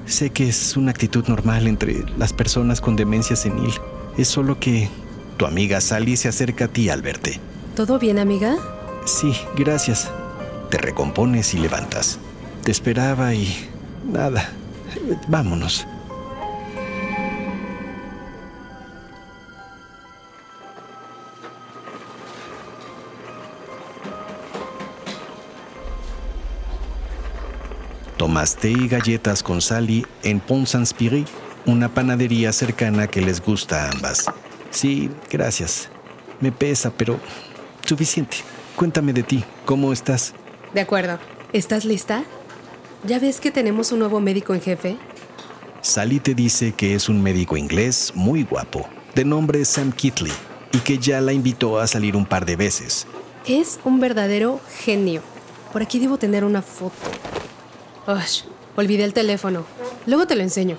Sé 0.05 0.31
que 0.31 0.49
es 0.49 0.77
una 0.77 0.91
actitud 0.91 1.27
normal 1.29 1.67
entre 1.69 2.05
las 2.19 2.33
personas 2.33 2.81
con 2.81 2.97
demencia 2.97 3.37
senil. 3.37 3.73
Es 4.19 4.29
solo 4.29 4.59
que 4.59 4.89
tu 5.37 5.47
amiga 5.47 5.81
Sally 5.81 6.17
se 6.17 6.29
acerca 6.29 6.67
a 6.67 6.69
ti 6.69 6.89
al 6.89 7.03
verte. 7.03 7.41
¿Todo 7.77 7.99
bien, 7.99 8.19
amiga? 8.19 8.57
Sí, 9.05 9.33
gracias. 9.57 10.11
Te 10.71 10.79
recompones 10.79 11.55
y 11.55 11.59
levantas. 11.59 12.19
Te 12.65 12.73
esperaba 12.73 13.33
y... 13.35 13.49
nada. 14.05 14.51
Vámonos. 15.29 15.87
Tomas 28.37 28.55
té 28.55 28.71
y 28.71 28.87
galletas 28.87 29.43
con 29.43 29.63
Sally 29.63 30.05
en 30.23 30.41
Pont 30.41 30.67
Saint-Spirit, 30.67 31.27
una 31.65 31.89
panadería 31.95 32.53
cercana 32.53 33.07
que 33.07 33.23
les 33.23 33.43
gusta 33.43 33.85
a 33.85 33.91
ambas. 33.93 34.27
Sí, 34.69 35.09
gracias. 35.31 35.89
Me 36.43 36.53
pesa, 36.53 36.93
pero 36.95 37.19
suficiente. 37.87 38.37
Cuéntame 38.77 39.15
de 39.15 39.23
ti. 39.23 39.43
¿Cómo 39.65 39.91
estás? 39.91 40.35
De 40.75 40.83
acuerdo. 40.83 41.19
¿Estás 41.55 41.87
lista? 41.87 42.25
¿Ya 43.05 43.19
ves 43.19 43.41
que 43.41 43.51
tenemos 43.51 43.91
un 43.91 44.01
nuevo 44.01 44.21
médico 44.21 44.53
en 44.53 44.61
jefe? 44.61 44.99
Sally 45.81 46.21
te 46.21 46.35
dice 46.35 46.73
que 46.73 46.95
es 46.95 47.09
un 47.09 47.23
médico 47.23 47.57
inglés 47.57 48.13
muy 48.15 48.43
guapo, 48.43 48.87
de 49.15 49.25
nombre 49.25 49.65
Sam 49.65 49.93
Kitley, 49.93 50.33
y 50.73 50.81
que 50.81 50.99
ya 50.99 51.23
la 51.23 51.33
invitó 51.33 51.79
a 51.79 51.87
salir 51.87 52.15
un 52.15 52.27
par 52.27 52.45
de 52.45 52.57
veces. 52.57 53.07
Es 53.47 53.81
un 53.83 53.99
verdadero 53.99 54.61
genio. 54.85 55.23
Por 55.73 55.81
aquí 55.81 55.99
debo 55.99 56.19
tener 56.19 56.45
una 56.45 56.61
foto. 56.61 56.93
Olvidé 58.77 59.05
el 59.05 59.13
teléfono. 59.13 59.65
Luego 60.07 60.27
te 60.27 60.37
lo 60.37 60.43
enseño. 60.43 60.77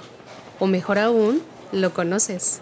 O 0.60 0.67
mejor 0.67 0.98
aún, 0.98 1.41
lo 1.72 1.93
conoces. 1.93 2.62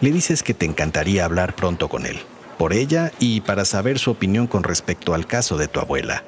Le 0.00 0.12
dices 0.12 0.42
que 0.42 0.54
te 0.54 0.66
encantaría 0.66 1.24
hablar 1.24 1.56
pronto 1.56 1.88
con 1.88 2.06
él, 2.06 2.18
por 2.56 2.72
ella 2.72 3.12
y 3.18 3.40
para 3.40 3.64
saber 3.64 3.98
su 3.98 4.12
opinión 4.12 4.46
con 4.46 4.62
respecto 4.62 5.14
al 5.14 5.26
caso 5.26 5.56
de 5.56 5.68
tu 5.68 5.80
abuela. 5.80 6.22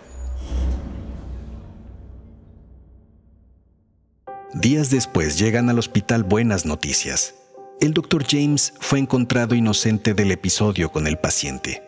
Días 4.52 4.90
después 4.90 5.38
llegan 5.38 5.70
al 5.70 5.78
hospital 5.78 6.24
buenas 6.24 6.66
noticias. 6.66 7.34
El 7.80 7.94
doctor 7.94 8.24
James 8.28 8.74
fue 8.80 8.98
encontrado 8.98 9.54
inocente 9.54 10.12
del 10.12 10.32
episodio 10.32 10.90
con 10.90 11.06
el 11.06 11.18
paciente. 11.18 11.82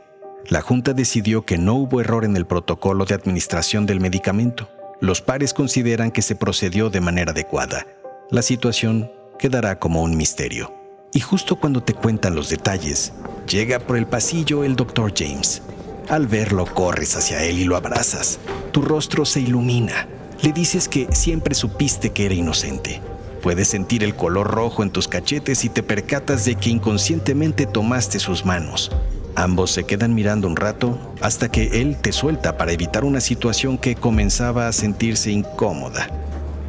La 0.49 0.61
Junta 0.61 0.93
decidió 0.93 1.45
que 1.45 1.59
no 1.59 1.75
hubo 1.75 2.01
error 2.01 2.25
en 2.25 2.37
el 2.37 2.47
protocolo 2.47 3.05
de 3.05 3.15
administración 3.15 3.85
del 3.85 4.01
medicamento 4.01 4.69
los 5.03 5.21
pares 5.21 5.53
consideran 5.53 6.13
que 6.13 6.23
se 6.23 6.37
procedió 6.37 6.89
de 6.89 7.01
manera 7.01 7.33
adecuada. 7.33 7.89
La 8.31 8.41
situación 8.41 9.11
quedará 9.37 9.81
como 9.81 10.01
un 10.01 10.17
misterio. 10.17 10.73
Y 11.13 11.19
justo 11.19 11.57
cuando 11.57 11.83
te 11.83 11.93
cuentan 11.93 12.37
los 12.37 12.49
detalles, 12.49 13.13
llega 13.49 13.81
por 13.81 13.97
el 13.97 14.07
pasillo 14.07 14.63
el 14.63 14.77
Dr. 14.77 15.13
James. 15.13 15.61
Al 16.09 16.29
verlo, 16.29 16.67
corres 16.67 17.17
hacia 17.17 17.43
él 17.43 17.59
y 17.59 17.65
lo 17.65 17.75
abrazas. 17.75 18.39
Tu 18.71 18.81
rostro 18.81 19.25
se 19.25 19.41
ilumina. 19.41 20.07
Le 20.41 20.53
dices 20.53 20.89
que 20.89 21.09
siempre 21.11 21.57
supiste 21.57 22.11
que 22.11 22.27
era 22.27 22.35
inocente. 22.35 23.03
Puedes 23.43 23.67
sentir 23.67 24.05
el 24.05 24.15
color 24.15 24.53
rojo 24.53 24.85
en 24.85 24.91
tus 24.91 25.09
cachetes 25.09 25.65
y 25.65 25.69
te 25.69 25.83
percatas 25.83 26.45
de 26.45 26.55
que 26.55 26.71
inconscientemente 26.71 27.67
tomaste 27.67 28.21
sus 28.21 28.45
manos. 28.45 28.93
Ambos 29.35 29.71
se 29.71 29.85
quedan 29.85 30.15
mirando 30.15 30.47
un 30.47 30.57
rato 30.57 30.99
hasta 31.21 31.51
que 31.51 31.81
él 31.81 31.97
te 31.97 32.12
suelta 32.12 32.57
para 32.59 32.73
evitar 32.73 33.05
una 33.05 33.21
situación 33.21 33.79
que 33.79 33.95
comenzaba 33.95 34.69
a 34.69 34.73
sentirse 34.73 35.31
incómoda. 35.31 36.09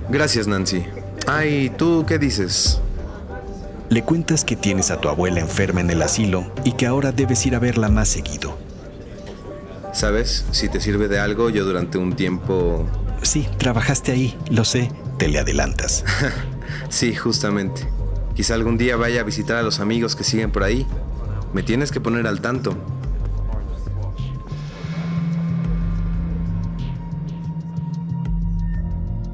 Gracias, 0.10 0.48
Nancy. 0.48 0.86
Ay, 1.27 1.72
¿tú 1.77 2.05
qué 2.08 2.17
dices? 2.20 2.79
Le 3.89 4.03
cuentas 4.03 4.43
que 4.46 4.55
tienes 4.55 4.91
a 4.91 5.00
tu 5.00 5.10
abuela 5.10 5.39
enferma 5.39 5.82
en 5.82 5.89
el 5.89 6.01
asilo 6.01 6.51
y 6.63 6.74
que 6.74 6.86
ahora 6.86 7.12
debes 7.12 7.46
ir 7.46 7.55
a 7.55 7.60
verla 7.60 7.89
más 7.89 8.08
seguido. 8.08 8.58
¿Sabes? 9.93 10.46
Si 10.51 10.70
te 10.70 10.79
sirve 10.79 11.08
de 11.08 11.20
algo, 11.20 11.50
yo 11.50 11.65
durante 11.65 11.98
un 11.98 12.15
tiempo... 12.15 12.88
Sí, 13.22 13.48
trabajaste 13.58 14.12
ahí, 14.12 14.38
lo 14.50 14.65
sé, 14.65 14.91
te 15.17 15.27
le 15.27 15.39
adelantas. 15.39 16.03
sí, 16.89 17.13
justamente. 17.13 17.88
Quizá 18.36 18.55
algún 18.55 18.77
día 18.77 18.96
vaya 18.96 19.22
a 19.22 19.24
visitar 19.24 19.58
a 19.58 19.62
los 19.62 19.79
amigos 19.79 20.15
que 20.15 20.24
siguen 20.24 20.51
por 20.51 20.63
ahí. 20.63 20.88
Me 21.53 21.62
tienes 21.62 21.91
que 21.91 22.01
poner 22.01 22.25
al 22.25 22.41
tanto. 22.41 22.75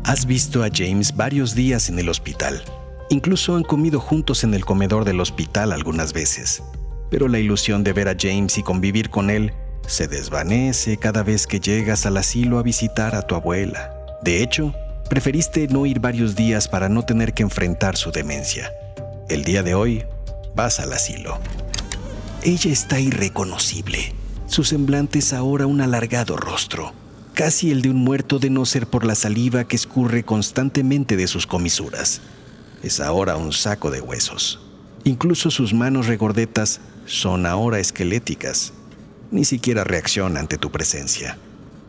Has 0.04 0.26
visto 0.26 0.64
a 0.64 0.70
James 0.74 1.16
varios 1.16 1.56
días 1.56 1.88
en 1.88 1.98
el 1.98 2.10
hospital. 2.10 2.64
Incluso 3.10 3.56
han 3.56 3.64
comido 3.64 4.00
juntos 4.00 4.44
en 4.44 4.54
el 4.54 4.66
comedor 4.66 5.06
del 5.06 5.22
hospital 5.22 5.72
algunas 5.72 6.14
veces. 6.14 6.62
Pero 7.10 7.28
la 7.28 7.40
ilusión 7.40 7.84
de 7.84 7.94
ver 7.94 8.10
a 8.10 8.16
James 8.20 8.58
y 8.58 8.64
convivir 8.64 9.10
con 9.10 9.30
él 9.30 9.54
se 9.88 10.08
desvanece 10.08 10.98
cada 10.98 11.24
vez 11.24 11.48
que 11.48 11.60
llegas 11.60 12.06
al 12.06 12.18
asilo 12.18 12.60
a 12.60 12.64
visitar 12.64 13.16
a 13.16 13.22
tu 13.22 13.36
abuela. 13.36 13.96
De 14.22 14.44
hecho, 14.44 14.74
preferiste 15.10 15.68
no 15.68 15.86
ir 15.86 16.00
varios 16.00 16.36
días 16.36 16.68
para 16.68 16.90
no 16.90 17.04
tener 17.04 17.34
que 17.34 17.44
enfrentar 17.44 17.96
su 17.96 18.12
demencia. 18.12 18.72
El 19.30 19.44
día 19.44 19.64
de 19.64 19.74
hoy 19.74 20.06
vas 20.56 20.80
al 20.80 20.92
asilo. 20.92 21.40
Ella 22.42 22.72
está 22.72 23.02
irreconocible. 23.02 24.14
Su 24.46 24.64
semblante 24.64 25.20
es 25.20 25.34
ahora 25.34 25.68
un 25.68 25.82
alargado 25.82 26.38
rostro, 26.38 26.94
casi 27.34 27.70
el 27.70 27.82
de 27.82 27.90
un 27.90 27.98
muerto 27.98 28.40
de 28.40 28.50
no 28.50 28.64
ser 28.64 28.88
por 28.88 29.06
la 29.06 29.16
saliva 29.16 29.66
que 29.66 29.76
escurre 29.76 30.24
constantemente 30.24 31.18
de 31.18 31.28
sus 31.28 31.46
comisuras. 31.46 32.22
Es 32.82 33.02
ahora 33.02 33.36
un 33.36 33.52
saco 33.52 33.92
de 33.92 34.00
huesos. 34.00 34.62
Incluso 35.04 35.52
sus 35.52 35.74
manos 35.74 36.08
regordetas 36.08 36.80
son 37.06 37.46
ahora 37.46 37.80
esqueléticas. 37.80 38.72
Ni 39.32 39.44
siquiera 39.44 39.84
reacciona 39.84 40.40
ante 40.40 40.58
tu 40.58 40.72
presencia. 40.72 41.38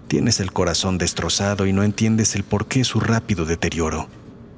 Tienes 0.08 0.40
el 0.40 0.52
corazón 0.52 0.98
destrozado 0.98 1.64
y 1.64 1.72
no 1.72 1.84
entiendes 1.84 2.34
el 2.34 2.42
porqué 2.42 2.82
su 2.82 2.98
rápido 2.98 3.44
deterioro. 3.44 4.08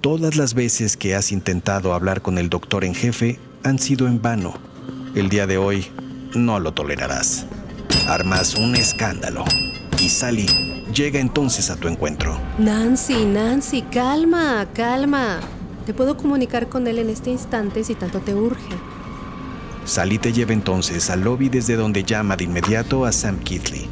Todas 0.01 0.37
las 0.37 0.55
veces 0.55 0.97
que 0.97 1.15
has 1.15 1.33
intentado 1.33 1.93
hablar 1.93 2.23
con 2.23 2.39
el 2.39 2.49
doctor 2.49 2.83
en 2.83 2.95
jefe 2.95 3.39
han 3.63 3.79
sido 3.79 4.07
en 4.07 4.23
vano 4.23 4.72
el 5.15 5.29
día 5.29 5.47
de 5.47 5.59
hoy 5.59 5.87
no 6.35 6.59
lo 6.61 6.73
tolerarás. 6.73 7.47
Armas 8.09 8.55
un 8.55 8.75
escándalo 8.75 9.45
y 10.01 10.09
Sally 10.09 10.47
llega 10.93 11.21
entonces 11.21 11.71
a 11.71 11.77
tu 11.77 11.89
encuentro. 11.89 12.39
Nancy, 12.59 13.25
Nancy, 13.25 13.83
calma, 13.83 14.67
calma. 14.73 15.41
Te 15.87 15.95
puedo 15.95 16.17
comunicar 16.17 16.69
con 16.69 16.87
él 16.87 16.99
en 16.99 17.11
este 17.11 17.31
instante 17.31 17.85
si 17.85 17.95
tanto 17.95 18.21
te 18.21 18.35
urge. 18.35 18.75
Sally 19.85 20.19
te 20.19 20.33
lleva 20.33 20.53
entonces 20.53 21.11
al 21.11 21.23
lobby 21.23 21.49
desde 21.49 21.77
donde 21.77 22.05
llama 22.05 22.37
de 22.37 22.45
inmediato 22.45 23.05
a 23.05 23.13
Sam 23.13 23.39
Kitley. 23.41 23.89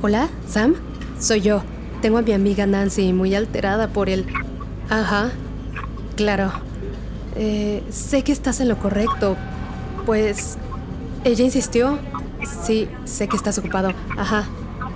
Hola, 0.00 0.28
Sam. 0.48 0.74
Soy 1.20 1.40
yo. 1.40 1.62
Tengo 2.00 2.18
a 2.18 2.22
mi 2.22 2.32
amiga 2.32 2.66
Nancy 2.66 3.12
muy 3.12 3.34
alterada 3.34 3.88
por 3.88 4.08
el... 4.08 4.26
Ajá. 4.88 5.30
claro. 6.16 6.52
Eh, 7.34 7.82
sé 7.90 8.22
que 8.22 8.32
estás 8.32 8.60
en 8.60 8.68
lo 8.68 8.78
correcto. 8.78 9.36
Pues... 10.04 10.58
Ella 11.24 11.44
insistió. 11.44 11.98
Sí, 12.64 12.88
sé 13.04 13.28
que 13.28 13.36
estás 13.36 13.56
ocupado. 13.58 13.92
Ajá. 14.16 14.44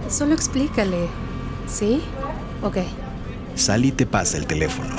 Solo 0.08 0.34
explícale. 0.34 1.08
¿Sí? 1.66 2.02
Ok. 2.62 2.78
Sally 3.54 3.92
te 3.92 4.06
pasa 4.06 4.36
el 4.36 4.46
teléfono. 4.46 4.96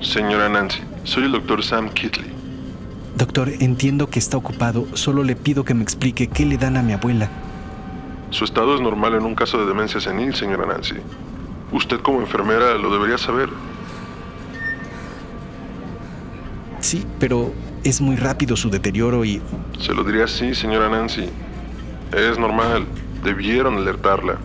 Señora 0.00 0.48
Nancy, 0.48 0.80
soy 1.04 1.24
el 1.24 1.32
doctor 1.32 1.62
Sam 1.62 1.90
Kitley. 1.90 2.32
Doctor, 3.16 3.50
entiendo 3.60 4.08
que 4.08 4.18
está 4.18 4.36
ocupado. 4.36 4.86
Solo 4.94 5.22
le 5.22 5.36
pido 5.36 5.64
que 5.64 5.74
me 5.74 5.82
explique 5.82 6.28
qué 6.28 6.46
le 6.46 6.56
dan 6.56 6.76
a 6.76 6.82
mi 6.82 6.92
abuela. 6.92 7.28
Su 8.30 8.44
estado 8.44 8.74
es 8.74 8.80
normal 8.80 9.14
en 9.14 9.24
un 9.24 9.34
caso 9.34 9.58
de 9.58 9.66
demencia 9.66 10.00
senil, 10.00 10.34
señora 10.34 10.66
Nancy. 10.66 10.94
Usted 11.72 12.00
como 12.00 12.20
enfermera 12.20 12.74
lo 12.74 12.92
debería 12.92 13.18
saber. 13.18 13.50
Sí, 16.80 17.04
pero 17.20 17.52
es 17.84 18.00
muy 18.00 18.16
rápido 18.16 18.56
su 18.56 18.70
deterioro 18.70 19.24
y... 19.24 19.40
Se 19.80 19.94
lo 19.94 20.04
diría 20.04 20.24
así, 20.24 20.54
señora 20.54 20.88
Nancy. 20.88 21.28
Es 22.12 22.38
normal. 22.38 22.86
Debieron 23.24 23.76
alertarla. 23.76 24.38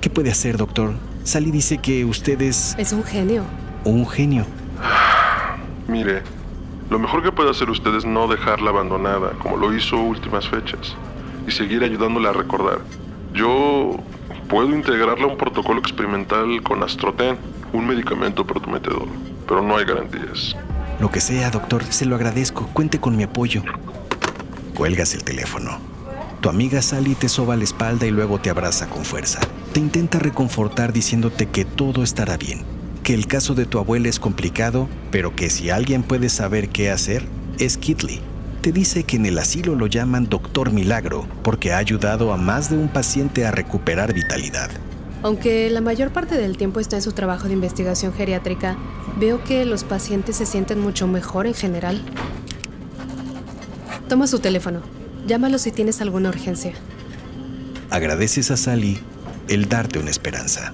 ¿Qué 0.00 0.10
puede 0.10 0.30
hacer, 0.30 0.56
doctor? 0.56 0.92
Sally 1.24 1.50
dice 1.50 1.78
que 1.78 2.04
usted 2.04 2.40
es... 2.42 2.74
Es 2.78 2.92
un 2.92 3.04
genio. 3.04 3.44
Un 3.84 4.06
genio. 4.06 4.46
Mire, 5.88 6.22
lo 6.90 6.98
mejor 6.98 7.22
que 7.22 7.32
puede 7.32 7.50
hacer 7.50 7.68
usted 7.70 7.94
es 7.94 8.04
no 8.04 8.28
dejarla 8.28 8.70
abandonada, 8.70 9.32
como 9.42 9.56
lo 9.56 9.74
hizo 9.74 9.98
últimas 9.98 10.48
fechas, 10.48 10.94
y 11.46 11.50
seguir 11.50 11.82
ayudándola 11.82 12.30
a 12.30 12.32
recordar. 12.32 12.78
Yo 13.34 13.98
puedo 14.48 14.74
integrarla 14.74 15.24
a 15.24 15.28
un 15.28 15.36
protocolo 15.36 15.80
experimental 15.80 16.62
con 16.62 16.82
Astroten, 16.82 17.36
un 17.72 17.86
medicamento 17.86 18.46
prometedor, 18.46 19.08
pero 19.46 19.62
no 19.62 19.76
hay 19.76 19.84
garantías. 19.84 20.56
Lo 21.00 21.12
que 21.12 21.20
sea, 21.20 21.50
doctor, 21.50 21.84
se 21.90 22.06
lo 22.06 22.16
agradezco. 22.16 22.68
Cuente 22.72 22.98
con 22.98 23.16
mi 23.16 23.22
apoyo. 23.22 23.62
Cuelgas 24.74 25.14
el 25.14 25.22
teléfono. 25.22 25.78
Tu 26.40 26.48
amiga 26.48 26.82
Sally 26.82 27.14
te 27.14 27.28
soba 27.28 27.56
la 27.56 27.64
espalda 27.64 28.06
y 28.06 28.10
luego 28.10 28.40
te 28.40 28.50
abraza 28.50 28.88
con 28.88 29.04
fuerza. 29.04 29.40
Te 29.72 29.80
intenta 29.80 30.18
reconfortar 30.18 30.92
diciéndote 30.92 31.46
que 31.46 31.64
todo 31.64 32.02
estará 32.02 32.36
bien, 32.36 32.62
que 33.04 33.14
el 33.14 33.26
caso 33.26 33.54
de 33.54 33.66
tu 33.66 33.78
abuela 33.78 34.08
es 34.08 34.18
complicado, 34.18 34.88
pero 35.10 35.36
que 35.36 35.50
si 35.50 35.70
alguien 35.70 36.02
puede 36.02 36.28
saber 36.28 36.68
qué 36.68 36.90
hacer, 36.90 37.24
es 37.58 37.76
Kitley. 37.76 38.20
Te 38.60 38.72
dice 38.72 39.04
que 39.04 39.16
en 39.16 39.26
el 39.26 39.38
asilo 39.38 39.76
lo 39.76 39.86
llaman 39.86 40.28
Doctor 40.28 40.72
Milagro 40.72 41.26
porque 41.44 41.72
ha 41.72 41.78
ayudado 41.78 42.32
a 42.32 42.36
más 42.36 42.70
de 42.70 42.76
un 42.76 42.88
paciente 42.88 43.46
a 43.46 43.52
recuperar 43.52 44.14
vitalidad. 44.14 44.70
Aunque 45.22 45.68
la 45.70 45.80
mayor 45.80 46.10
parte 46.10 46.36
del 46.36 46.56
tiempo 46.56 46.80
está 46.80 46.96
en 46.96 47.02
su 47.02 47.12
trabajo 47.12 47.48
de 47.48 47.54
investigación 47.54 48.12
geriátrica, 48.12 48.76
veo 49.18 49.42
que 49.42 49.64
los 49.64 49.84
pacientes 49.84 50.36
se 50.36 50.46
sienten 50.46 50.80
mucho 50.80 51.06
mejor 51.06 51.46
en 51.46 51.54
general. 51.54 52.00
Toma 54.08 54.26
su 54.26 54.38
teléfono. 54.38 54.80
Llámalo 55.26 55.58
si 55.58 55.72
tienes 55.72 56.00
alguna 56.00 56.30
urgencia. 56.30 56.72
Agradeces 57.90 58.50
a 58.50 58.56
Sally 58.56 58.98
el 59.48 59.68
darte 59.68 59.98
una 59.98 60.10
esperanza. 60.10 60.72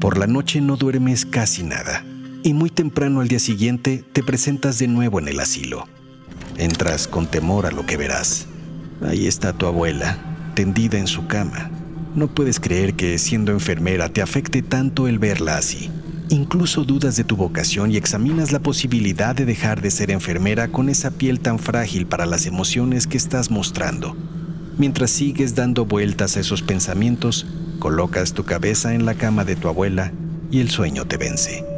Por 0.00 0.18
la 0.18 0.26
noche 0.26 0.60
no 0.60 0.76
duermes 0.76 1.26
casi 1.26 1.62
nada 1.62 2.04
y 2.42 2.54
muy 2.54 2.70
temprano 2.70 3.20
al 3.20 3.28
día 3.28 3.38
siguiente 3.38 4.04
te 4.12 4.22
presentas 4.22 4.78
de 4.78 4.88
nuevo 4.88 5.20
en 5.20 5.28
el 5.28 5.40
asilo. 5.40 5.86
Entras 6.56 7.06
con 7.06 7.26
temor 7.26 7.66
a 7.66 7.70
lo 7.70 7.84
que 7.86 7.96
verás. 7.96 8.46
Ahí 9.02 9.26
está 9.26 9.52
tu 9.52 9.66
abuela, 9.66 10.18
tendida 10.54 10.98
en 10.98 11.06
su 11.06 11.26
cama. 11.26 11.70
No 12.14 12.26
puedes 12.26 12.58
creer 12.58 12.94
que 12.94 13.18
siendo 13.18 13.52
enfermera 13.52 14.08
te 14.08 14.20
afecte 14.20 14.62
tanto 14.62 15.06
el 15.06 15.18
verla 15.18 15.56
así. 15.56 15.90
Incluso 16.28 16.84
dudas 16.84 17.16
de 17.16 17.24
tu 17.24 17.36
vocación 17.36 17.92
y 17.92 17.96
examinas 17.96 18.52
la 18.52 18.58
posibilidad 18.60 19.34
de 19.34 19.44
dejar 19.44 19.80
de 19.80 19.90
ser 19.90 20.10
enfermera 20.10 20.68
con 20.68 20.88
esa 20.88 21.12
piel 21.12 21.40
tan 21.40 21.58
frágil 21.58 22.06
para 22.06 22.26
las 22.26 22.46
emociones 22.46 23.06
que 23.06 23.16
estás 23.16 23.50
mostrando. 23.50 24.16
Mientras 24.76 25.10
sigues 25.10 25.54
dando 25.54 25.86
vueltas 25.86 26.36
a 26.36 26.40
esos 26.40 26.62
pensamientos, 26.62 27.46
colocas 27.78 28.32
tu 28.32 28.44
cabeza 28.44 28.94
en 28.94 29.06
la 29.06 29.14
cama 29.14 29.44
de 29.44 29.56
tu 29.56 29.68
abuela 29.68 30.12
y 30.50 30.60
el 30.60 30.70
sueño 30.70 31.04
te 31.06 31.16
vence. 31.16 31.69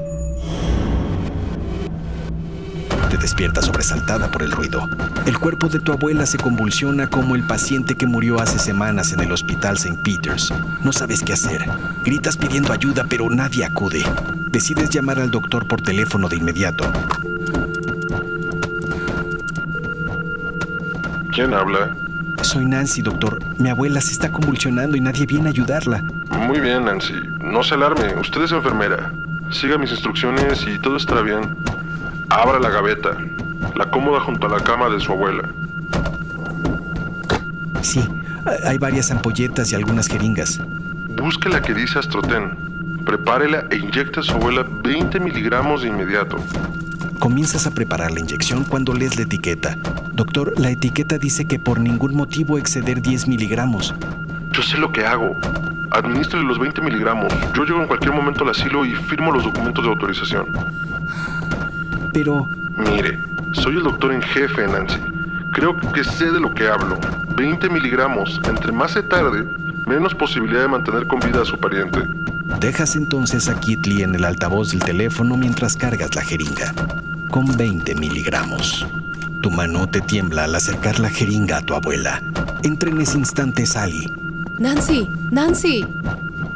Te 3.12 3.18
despiertas 3.18 3.66
sobresaltada 3.66 4.31
por 4.31 4.42
el 4.42 4.51
ruido. 4.51 4.88
El 5.27 5.37
cuerpo 5.37 5.68
de 5.68 5.81
tu 5.81 5.92
abuela 5.92 6.25
se 6.25 6.38
convulsiona 6.38 7.09
como 7.09 7.37
el 7.37 7.42
paciente 7.42 7.94
que 7.94 8.07
murió 8.07 8.40
hace 8.40 8.59
semanas 8.59 9.12
en 9.12 9.20
el 9.20 9.31
hospital 9.33 9.77
St. 9.77 9.98
Peters. 10.03 10.51
No 10.83 10.94
sabes 10.94 11.22
qué 11.22 11.35
hacer. 11.35 11.68
Gritas 12.07 12.38
pidiendo 12.38 12.72
ayuda, 12.72 13.05
pero 13.07 13.29
nadie 13.29 13.66
acude. 13.66 14.03
Decides 14.51 14.88
llamar 14.88 15.18
al 15.20 15.31
doctor 15.31 15.66
por 15.66 15.83
teléfono 15.83 16.27
de 16.31 16.37
inmediato. 16.37 16.90
¿Quién 21.33 21.53
habla? 21.53 21.94
Soy 22.40 22.64
Nancy, 22.64 23.03
doctor. 23.03 23.40
Mi 23.59 23.68
abuela 23.68 24.01
se 24.01 24.12
está 24.12 24.33
convulsionando 24.33 24.96
y 24.96 25.03
nadie 25.03 25.27
viene 25.27 25.48
a 25.48 25.51
ayudarla. 25.51 26.03
Muy 26.31 26.61
bien, 26.61 26.87
Nancy. 26.87 27.16
No 27.42 27.62
se 27.62 27.75
alarme. 27.75 28.14
Usted 28.18 28.40
es 28.44 28.53
enfermera. 28.53 29.12
Siga 29.51 29.77
mis 29.77 29.90
instrucciones 29.90 30.66
y 30.66 30.79
todo 30.79 30.96
estará 30.96 31.20
bien. 31.20 31.55
Abra 32.30 32.58
la 32.58 32.70
gaveta. 32.70 33.16
La 33.74 33.90
cómoda 33.90 34.20
junto 34.20 34.46
a 34.46 34.50
la 34.50 34.64
cama 34.64 34.88
de 34.88 35.00
su 35.00 35.12
abuela. 35.12 35.48
Sí, 37.82 38.02
hay 38.64 38.78
varias 38.78 39.11
ampolletas 39.11 39.72
y 39.72 39.74
algunas 39.74 40.08
jeringas. 40.08 40.61
Busque 41.16 41.48
la 41.48 41.61
que 41.61 41.74
dice 41.74 41.98
Astroten. 41.98 43.02
Prepárela 43.04 43.64
e 43.70 43.76
inyecte 43.76 44.20
a 44.20 44.22
su 44.22 44.32
abuela 44.35 44.64
20 44.82 45.18
miligramos 45.20 45.82
de 45.82 45.88
inmediato. 45.88 46.37
Comienzas 47.18 47.66
a 47.66 47.70
preparar 47.70 48.11
la 48.11 48.20
inyección 48.20 48.64
cuando 48.64 48.94
lees 48.94 49.16
la 49.16 49.22
etiqueta. 49.22 49.76
Doctor, 50.12 50.58
la 50.58 50.70
etiqueta 50.70 51.18
dice 51.18 51.46
que 51.46 51.58
por 51.58 51.80
ningún 51.80 52.14
motivo 52.14 52.58
exceder 52.58 53.00
10 53.00 53.28
miligramos. 53.28 53.94
Yo 54.50 54.62
sé 54.62 54.76
lo 54.76 54.92
que 54.92 55.04
hago. 55.04 55.37
Administrele 55.90 56.44
los 56.44 56.58
20 56.58 56.80
miligramos. 56.80 57.32
Yo 57.54 57.64
llego 57.64 57.80
en 57.80 57.87
cualquier 57.87 58.12
momento 58.12 58.44
al 58.44 58.50
asilo 58.50 58.85
y 58.85 58.94
firmo 58.94 59.32
los 59.32 59.44
documentos 59.44 59.85
de 59.85 59.90
autorización. 59.90 60.46
Pero... 62.12 62.48
Mire, 62.77 63.18
soy 63.53 63.77
el 63.77 63.83
doctor 63.83 64.12
en 64.12 64.22
jefe, 64.22 64.66
Nancy. 64.66 64.98
Creo 65.53 65.77
que 65.77 66.03
sé 66.05 66.31
de 66.31 66.40
lo 66.40 66.53
que 66.55 66.66
hablo. 66.66 66.98
20 67.37 67.68
miligramos. 67.68 68.40
Entre 68.48 68.72
más 68.72 68.92
se 68.92 69.03
tarde, 69.03 69.44
menos 69.87 70.14
posibilidad 70.14 70.62
de 70.62 70.68
mantener 70.68 71.07
con 71.07 71.20
vida 71.20 71.42
a 71.42 71.44
su 71.44 71.59
pariente. 71.59 72.01
Dejas 72.61 72.96
entonces 72.96 73.48
a 73.48 73.59
Kitley 73.59 74.03
en 74.03 74.14
el 74.14 74.25
altavoz 74.25 74.70
del 74.70 74.81
teléfono 74.81 75.37
mientras 75.37 75.77
cargas 75.77 76.14
la 76.14 76.22
jeringa. 76.22 76.75
Con 77.31 77.57
20 77.57 77.94
miligramos. 77.96 78.87
Tu 79.40 79.51
mano 79.51 79.88
te 79.88 80.01
tiembla 80.01 80.44
al 80.44 80.55
acercar 80.55 81.01
la 81.01 81.11
jeringa 81.11 81.59
a 81.59 81.62
tu 81.62 81.75
abuela. 81.75 82.22
Entra 82.62 82.90
en 82.90 83.01
ese 83.01 83.18
instante 83.18 83.66
Sally. 83.66 84.11
Nancy, 84.59 85.09
Nancy. 85.31 85.85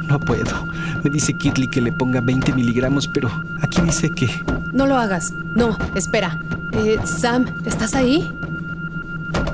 No 0.07 0.21
puedo. 0.21 0.67
Me 1.03 1.11
dice 1.11 1.35
Kitley 1.35 1.69
que 1.69 1.81
le 1.81 1.93
ponga 1.93 2.21
20 2.21 2.53
miligramos, 2.53 3.09
pero 3.09 3.31
aquí 3.61 3.81
dice 3.83 4.11
que... 4.11 4.31
No 4.77 4.85
lo 4.85 4.99
hagas. 4.99 5.33
No, 5.55 5.79
espera. 5.95 6.39
Eh, 6.73 6.99
Sam, 7.03 7.47
¿estás 7.65 7.95
ahí? 7.95 8.31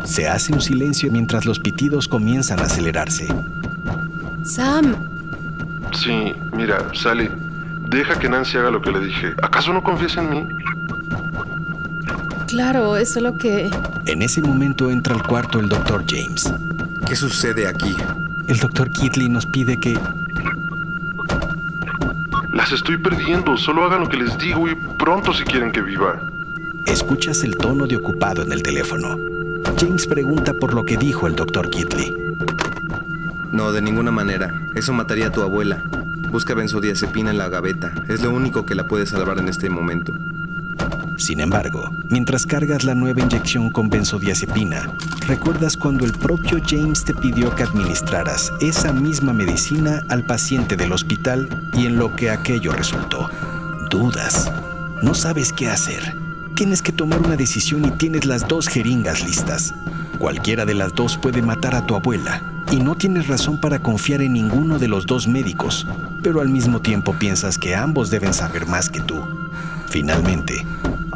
Se 0.02 0.26
hace 0.26 0.52
un 0.52 0.60
silencio 0.60 1.12
mientras 1.12 1.46
los 1.46 1.60
pitidos 1.60 2.08
comienzan 2.08 2.58
a 2.58 2.64
acelerarse. 2.64 3.28
Sam. 4.42 4.96
Sí, 5.92 6.32
mira, 6.56 6.88
Sally, 6.92 7.30
deja 7.88 8.18
que 8.18 8.28
Nancy 8.28 8.58
haga 8.58 8.72
lo 8.72 8.82
que 8.82 8.90
le 8.90 8.98
dije. 8.98 9.32
¿Acaso 9.40 9.72
no 9.72 9.84
confías 9.84 10.16
en 10.16 10.30
mí? 10.30 10.44
Claro, 12.48 12.96
es 12.96 13.12
solo 13.12 13.38
que... 13.38 13.70
En 14.06 14.22
ese 14.22 14.42
momento 14.42 14.90
entra 14.90 15.14
al 15.14 15.22
cuarto 15.22 15.60
el 15.60 15.68
doctor 15.68 16.04
James. 16.04 16.52
¿Qué 17.06 17.14
sucede 17.14 17.68
aquí? 17.68 17.96
El 18.48 18.58
doctor 18.58 18.90
Kitley 18.90 19.28
nos 19.28 19.46
pide 19.46 19.78
que... 19.78 19.96
Las 22.52 22.70
estoy 22.70 22.98
perdiendo. 22.98 23.56
Solo 23.56 23.84
hagan 23.84 24.00
lo 24.00 24.08
que 24.08 24.18
les 24.18 24.36
digo 24.38 24.68
y 24.68 24.74
pronto 24.74 25.32
si 25.32 25.42
quieren 25.44 25.72
que 25.72 25.80
viva. 25.80 26.20
Escuchas 26.86 27.44
el 27.44 27.56
tono 27.56 27.86
de 27.86 27.96
ocupado 27.96 28.42
en 28.42 28.52
el 28.52 28.62
teléfono. 28.62 29.16
James 29.78 30.06
pregunta 30.06 30.52
por 30.52 30.74
lo 30.74 30.84
que 30.84 30.96
dijo 30.96 31.26
el 31.26 31.34
doctor 31.34 31.70
Kitley. 31.70 32.14
No, 33.52 33.72
de 33.72 33.80
ninguna 33.80 34.10
manera. 34.10 34.60
Eso 34.74 34.92
mataría 34.92 35.28
a 35.28 35.32
tu 35.32 35.42
abuela. 35.42 35.82
Busca 36.30 36.54
benzodiazepina 36.54 37.30
en 37.30 37.38
la 37.38 37.48
gaveta. 37.48 37.92
Es 38.08 38.22
lo 38.22 38.30
único 38.30 38.66
que 38.66 38.74
la 38.74 38.86
puede 38.86 39.06
salvar 39.06 39.38
en 39.38 39.48
este 39.48 39.70
momento. 39.70 40.12
Sin 41.22 41.38
embargo, 41.38 41.88
mientras 42.10 42.44
cargas 42.44 42.82
la 42.82 42.96
nueva 42.96 43.20
inyección 43.20 43.70
con 43.70 43.88
benzodiazepina, 43.88 44.90
recuerdas 45.28 45.76
cuando 45.76 46.04
el 46.04 46.10
propio 46.10 46.58
James 46.66 47.04
te 47.04 47.14
pidió 47.14 47.54
que 47.54 47.62
administraras 47.62 48.52
esa 48.60 48.92
misma 48.92 49.32
medicina 49.32 50.02
al 50.08 50.24
paciente 50.24 50.74
del 50.74 50.90
hospital 50.90 51.48
y 51.74 51.86
en 51.86 51.96
lo 51.96 52.16
que 52.16 52.28
aquello 52.28 52.72
resultó. 52.72 53.30
Dudas. 53.88 54.50
No 55.00 55.14
sabes 55.14 55.52
qué 55.52 55.70
hacer. 55.70 56.18
Tienes 56.56 56.82
que 56.82 56.90
tomar 56.90 57.20
una 57.20 57.36
decisión 57.36 57.84
y 57.84 57.92
tienes 57.92 58.24
las 58.24 58.48
dos 58.48 58.66
jeringas 58.66 59.24
listas. 59.24 59.76
Cualquiera 60.18 60.64
de 60.64 60.74
las 60.74 60.92
dos 60.92 61.18
puede 61.18 61.40
matar 61.40 61.76
a 61.76 61.86
tu 61.86 61.94
abuela 61.94 62.42
y 62.72 62.80
no 62.80 62.96
tienes 62.96 63.28
razón 63.28 63.60
para 63.60 63.78
confiar 63.78 64.22
en 64.22 64.32
ninguno 64.32 64.80
de 64.80 64.88
los 64.88 65.06
dos 65.06 65.28
médicos, 65.28 65.86
pero 66.20 66.40
al 66.40 66.48
mismo 66.48 66.80
tiempo 66.80 67.12
piensas 67.12 67.58
que 67.58 67.76
ambos 67.76 68.10
deben 68.10 68.34
saber 68.34 68.66
más 68.66 68.90
que 68.90 69.00
tú. 69.00 69.24
Finalmente, 69.86 70.66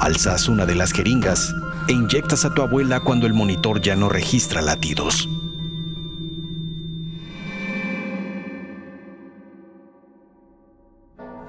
alzas 0.07 0.49
una 0.49 0.67
de 0.67 0.77
las 0.77 0.93
jeringas 0.93 1.53
e 1.89 1.93
inyectas 1.93 2.45
a 2.45 2.55
tu 2.55 2.63
abuela 2.63 3.01
cuando 3.01 3.27
el 3.27 3.35
monitor 3.35 3.81
ya 3.83 3.97
no 3.97 4.09
registra 4.09 4.63
latidos. 4.63 5.29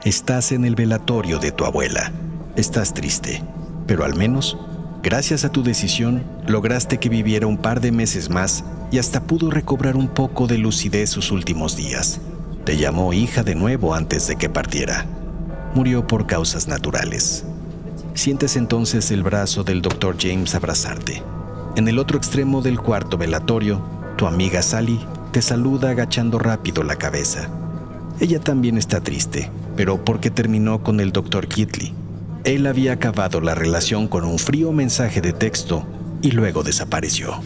Estás 0.04 0.52
en 0.52 0.66
el 0.66 0.74
velatorio 0.74 1.38
de 1.38 1.52
tu 1.52 1.66
abuela. 1.66 2.12
Estás 2.56 2.96
triste, 2.96 3.44
pero 3.86 4.04
al 4.04 4.16
menos, 4.16 4.58
gracias 5.04 5.46
a 5.46 5.52
tu 5.52 5.62
decisión, 5.62 6.24
lograste 6.48 6.98
que 6.98 7.10
viviera 7.10 7.46
un 7.46 7.58
par 7.58 7.80
de 7.80 7.92
meses 7.92 8.32
más 8.32 8.64
y 8.90 8.98
hasta 8.98 9.22
pudo 9.22 9.52
recobrar 9.52 9.96
un 9.96 10.08
poco 10.08 10.48
de 10.48 10.58
lucidez 10.58 11.12
sus 11.12 11.32
últimos 11.32 11.78
días. 11.78 12.22
Te 12.64 12.76
llamó 12.76 13.14
hija 13.14 13.44
de 13.44 13.54
nuevo 13.54 13.94
antes 13.94 14.28
de 14.28 14.36
que 14.36 14.50
partiera. 14.50 15.06
Murió 15.76 16.08
por 16.08 16.26
causas 16.26 16.68
naturales. 16.68 17.46
Sientes 18.18 18.56
entonces 18.56 19.12
el 19.12 19.22
brazo 19.22 19.64
del 19.64 19.84
Dr. 19.84 20.18
James 20.20 20.56
abrazarte. 20.56 21.22
En 21.76 21.88
el 21.88 22.00
otro 22.00 22.18
extremo 22.18 22.64
del 22.64 22.80
cuarto 22.80 23.16
velatorio, 23.16 23.80
tu 24.18 24.26
amiga 24.26 24.64
Sally 24.64 25.00
te 25.32 25.44
saluda 25.44 25.92
agachando 25.92 26.40
rápido 26.40 26.82
la 26.82 26.96
cabeza. 26.96 27.48
Ella 28.20 28.40
también 28.40 28.80
está 28.80 29.02
triste, 29.02 29.52
pero 29.76 30.04
porque 30.04 30.32
terminó 30.32 30.82
con 30.82 31.00
el 31.00 31.12
Dr. 31.12 31.48
Kitley. 31.48 31.94
Él 32.44 32.66
había 32.66 32.94
acabado 32.94 33.40
la 33.40 33.54
relación 33.54 34.08
con 34.08 34.24
un 34.24 34.40
frío 34.40 34.72
mensaje 34.72 35.22
de 35.22 35.34
texto 35.34 35.86
y 36.24 36.32
luego 36.32 36.64
desapareció. 36.64 37.40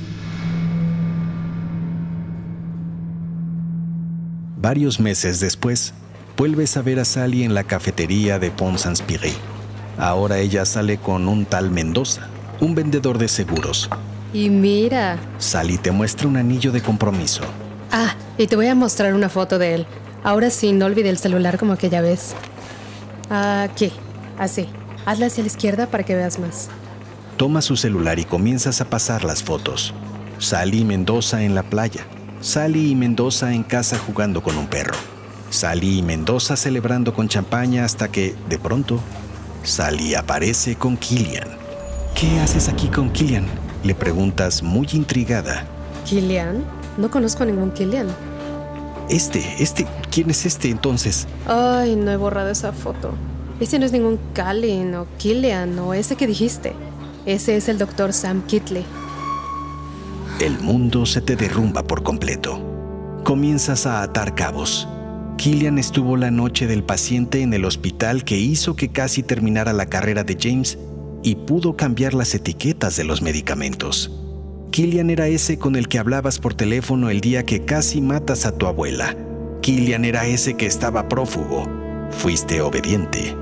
Varios 4.55 5.01
meses 5.01 5.41
después, 5.41 5.93
vuelves 6.37 6.77
a 6.77 6.81
ver 6.81 7.01
a 7.01 7.05
Sally 7.05 7.43
en 7.43 7.55
la 7.55 7.65
cafetería 7.65 8.39
de 8.39 8.51
Pont 8.51 8.77
Saint-Spiré. 8.77 9.50
Ahora 10.01 10.39
ella 10.39 10.65
sale 10.65 10.97
con 10.97 11.27
un 11.27 11.45
tal 11.45 11.69
Mendoza, 11.69 12.27
un 12.59 12.73
vendedor 12.73 13.19
de 13.19 13.27
seguros. 13.27 13.87
Y 14.33 14.49
mira. 14.49 15.19
Sally 15.37 15.77
te 15.77 15.91
muestra 15.91 16.27
un 16.27 16.37
anillo 16.37 16.71
de 16.71 16.81
compromiso. 16.81 17.43
Ah, 17.91 18.15
y 18.35 18.47
te 18.47 18.55
voy 18.55 18.65
a 18.65 18.73
mostrar 18.73 19.13
una 19.13 19.29
foto 19.29 19.59
de 19.59 19.75
él. 19.75 19.85
Ahora 20.23 20.49
sí, 20.49 20.71
no 20.73 20.87
olvide 20.87 21.11
el 21.11 21.19
celular 21.19 21.59
como 21.59 21.73
aquella 21.73 22.01
vez. 22.01 22.33
Aquí, 23.29 23.91
así. 24.39 24.67
Hazla 25.05 25.27
hacia 25.27 25.43
la 25.43 25.47
izquierda 25.47 25.85
para 25.85 26.03
que 26.03 26.15
veas 26.15 26.39
más. 26.39 26.69
Toma 27.37 27.61
su 27.61 27.77
celular 27.77 28.17
y 28.17 28.25
comienzas 28.25 28.81
a 28.81 28.85
pasar 28.85 29.23
las 29.23 29.43
fotos. 29.43 29.93
Sally 30.39 30.79
y 30.79 30.85
Mendoza 30.85 31.43
en 31.43 31.53
la 31.53 31.61
playa. 31.61 32.07
Sally 32.39 32.89
y 32.89 32.95
Mendoza 32.95 33.53
en 33.53 33.61
casa 33.61 33.99
jugando 33.99 34.41
con 34.41 34.57
un 34.57 34.65
perro. 34.65 34.95
Sally 35.51 35.99
y 35.99 36.01
Mendoza 36.01 36.55
celebrando 36.55 37.13
con 37.13 37.27
champaña 37.27 37.85
hasta 37.85 38.07
que, 38.07 38.33
de 38.49 38.57
pronto, 38.57 38.99
Sally 39.63 40.15
aparece 40.15 40.75
con 40.75 40.97
Killian. 40.97 41.47
¿Qué 42.15 42.39
haces 42.39 42.67
aquí 42.67 42.87
con 42.87 43.11
Killian? 43.11 43.45
Le 43.83 43.93
preguntas 43.95 44.63
muy 44.63 44.87
intrigada. 44.93 45.65
¿Killian? 46.05 46.63
No 46.97 47.09
conozco 47.09 47.43
a 47.43 47.45
ningún 47.45 47.71
Killian. 47.71 48.07
Este, 49.09 49.43
este, 49.59 49.87
¿quién 50.11 50.29
es 50.29 50.45
este 50.45 50.69
entonces? 50.69 51.27
Ay, 51.47 51.95
no 51.95 52.11
he 52.11 52.17
borrado 52.17 52.49
esa 52.49 52.71
foto. 52.71 53.13
Ese 53.59 53.77
no 53.77 53.85
es 53.85 53.91
ningún 53.91 54.19
Calin 54.33 54.95
o 54.95 55.07
Killian 55.17 55.77
o 55.79 55.93
ese 55.93 56.15
que 56.15 56.27
dijiste. 56.27 56.73
Ese 57.25 57.55
es 57.55 57.69
el 57.69 57.77
doctor 57.77 58.13
Sam 58.13 58.41
Kitley. 58.47 58.85
El 60.39 60.59
mundo 60.59 61.05
se 61.05 61.21
te 61.21 61.35
derrumba 61.35 61.83
por 61.83 62.01
completo. 62.01 62.59
Comienzas 63.23 63.85
a 63.85 64.01
atar 64.01 64.33
cabos. 64.33 64.87
Killian 65.41 65.79
estuvo 65.79 66.17
la 66.17 66.29
noche 66.29 66.67
del 66.67 66.83
paciente 66.83 67.41
en 67.41 67.51
el 67.55 67.65
hospital 67.65 68.23
que 68.23 68.37
hizo 68.37 68.75
que 68.75 68.89
casi 68.89 69.23
terminara 69.23 69.73
la 69.73 69.87
carrera 69.87 70.23
de 70.23 70.37
James 70.39 70.77
y 71.23 71.33
pudo 71.33 71.75
cambiar 71.75 72.13
las 72.13 72.35
etiquetas 72.35 72.95
de 72.95 73.05
los 73.05 73.23
medicamentos. 73.23 74.11
Killian 74.69 75.09
era 75.09 75.27
ese 75.27 75.57
con 75.57 75.75
el 75.75 75.87
que 75.87 75.97
hablabas 75.97 76.37
por 76.37 76.53
teléfono 76.53 77.09
el 77.09 77.21
día 77.21 77.43
que 77.43 77.65
casi 77.65 78.01
matas 78.01 78.45
a 78.45 78.55
tu 78.55 78.67
abuela. 78.67 79.17
Killian 79.63 80.05
era 80.05 80.27
ese 80.27 80.53
que 80.53 80.67
estaba 80.67 81.09
prófugo. 81.09 81.67
Fuiste 82.11 82.61
obediente. 82.61 83.35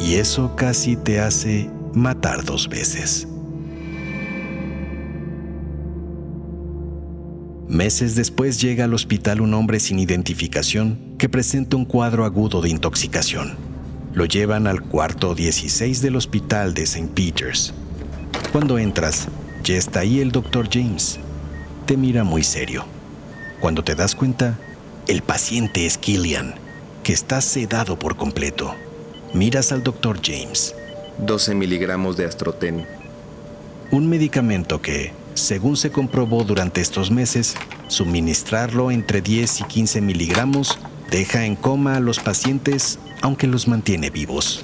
Y 0.00 0.14
eso 0.14 0.56
casi 0.56 0.96
te 0.96 1.20
hace 1.20 1.68
matar 1.92 2.42
dos 2.42 2.70
veces. 2.70 3.28
Meses 7.68 8.14
después 8.14 8.60
llega 8.60 8.84
al 8.84 8.92
hospital 8.92 9.40
un 9.40 9.54
hombre 9.54 9.80
sin 9.80 9.98
identificación 9.98 10.98
que 11.18 11.30
presenta 11.30 11.76
un 11.76 11.86
cuadro 11.86 12.26
agudo 12.26 12.60
de 12.60 12.68
intoxicación. 12.68 13.56
Lo 14.12 14.26
llevan 14.26 14.66
al 14.66 14.82
cuarto 14.82 15.34
16 15.34 16.02
del 16.02 16.16
hospital 16.16 16.74
de 16.74 16.82
St. 16.82 17.08
Peter's. 17.14 17.72
Cuando 18.52 18.78
entras, 18.78 19.28
ya 19.64 19.76
está 19.76 20.00
ahí 20.00 20.20
el 20.20 20.30
doctor 20.30 20.68
James. 20.70 21.18
Te 21.86 21.96
mira 21.96 22.22
muy 22.22 22.44
serio. 22.44 22.84
Cuando 23.60 23.82
te 23.82 23.94
das 23.94 24.14
cuenta, 24.14 24.58
el 25.08 25.22
paciente 25.22 25.86
es 25.86 25.96
Killian, 25.96 26.54
que 27.02 27.14
está 27.14 27.40
sedado 27.40 27.98
por 27.98 28.16
completo. 28.16 28.74
Miras 29.32 29.72
al 29.72 29.82
doctor 29.82 30.20
James. 30.22 30.74
12 31.18 31.54
miligramos 31.54 32.16
de 32.18 32.26
astroten. 32.26 32.86
Un 33.90 34.08
medicamento 34.08 34.82
que, 34.82 35.12
según 35.34 35.76
se 35.76 35.90
comprobó 35.90 36.44
durante 36.44 36.80
estos 36.80 37.10
meses, 37.10 37.54
suministrarlo 37.88 38.90
entre 38.90 39.20
10 39.20 39.60
y 39.60 39.64
15 39.64 40.00
miligramos 40.00 40.78
deja 41.10 41.44
en 41.44 41.56
coma 41.56 41.96
a 41.96 42.00
los 42.00 42.18
pacientes 42.20 42.98
aunque 43.20 43.46
los 43.46 43.68
mantiene 43.68 44.10
vivos. 44.10 44.62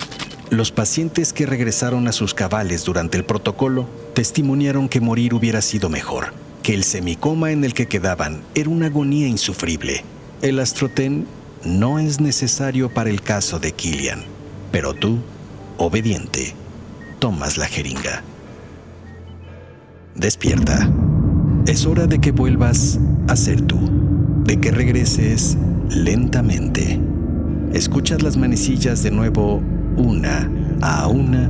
Los 0.51 0.73
pacientes 0.73 1.33
que 1.33 1.47
regresaron 1.47 2.09
a 2.09 2.13
sus 2.13 2.35
cabales 2.35 2.85
durante 2.85 3.17
el 3.17 3.25
protocolo 3.25 3.89
testimoniaron 4.15 4.89
que 4.89 5.01
morir 5.01 5.35
hubiera 5.35 5.63
sido 5.63 5.89
mejor, 5.89 6.35
que 6.63 6.75
el 6.75 6.85
semicoma 6.85 7.53
en 7.53 7.65
el 7.65 7.73
que 7.73 7.87
quedaban 7.87 8.43
era 8.55 8.69
una 8.69 8.87
agonía 8.87 9.29
insufrible. 9.29 10.05
El 10.43 10.59
astroten 10.59 11.27
no 11.65 11.99
es 11.99 12.21
necesario 12.21 12.93
para 12.93 13.11
el 13.11 13.23
caso 13.23 13.59
de 13.59 13.73
Killian, 13.73 14.25
pero 14.73 14.95
tú, 14.95 15.19
obediente, 15.79 16.55
tomas 17.19 17.57
la 17.57 17.67
jeringa. 17.67 18.25
Despierta. 20.15 20.91
Es 21.67 21.87
hora 21.87 22.07
de 22.07 22.21
que 22.21 22.33
vuelvas 22.33 22.99
a 23.29 23.37
ser 23.37 23.63
tú, 23.63 23.79
de 24.45 24.59
que 24.59 24.71
regreses 24.71 25.57
lentamente. 25.89 27.01
Escuchas 27.73 28.23
las 28.23 28.37
manecillas 28.37 29.03
de 29.03 29.11
nuevo 29.11 29.63
una 29.97 30.51
a 30.81 31.07
una 31.09 31.49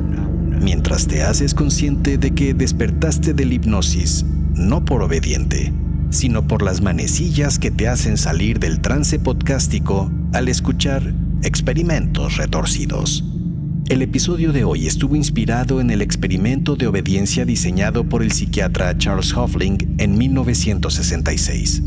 mientras 0.61 1.07
te 1.07 1.23
haces 1.23 1.55
consciente 1.55 2.19
de 2.19 2.33
que 2.33 2.53
despertaste 2.53 3.33
del 3.33 3.53
hipnosis, 3.53 4.27
no 4.55 4.85
por 4.85 5.03
obediente, 5.03 5.73
sino 6.11 6.47
por 6.47 6.63
las 6.63 6.83
manecillas 6.83 7.59
que 7.59 7.71
te 7.71 7.89
hacen 7.89 8.17
salir 8.17 8.59
del 8.59 8.81
trance 8.81 9.19
podcástico 9.19 10.11
al 10.33 10.49
escuchar 10.49 11.15
experimentos 11.43 12.37
retorcidos. 12.37 13.25
El 13.91 14.03
episodio 14.03 14.53
de 14.53 14.63
hoy 14.63 14.87
estuvo 14.87 15.17
inspirado 15.17 15.81
en 15.81 15.91
el 15.91 16.01
experimento 16.01 16.77
de 16.77 16.87
obediencia 16.87 17.45
diseñado 17.45 18.09
por 18.09 18.23
el 18.23 18.31
psiquiatra 18.31 18.97
Charles 18.97 19.37
Hoffling 19.37 19.97
en 19.99 20.17
1966. 20.17 21.83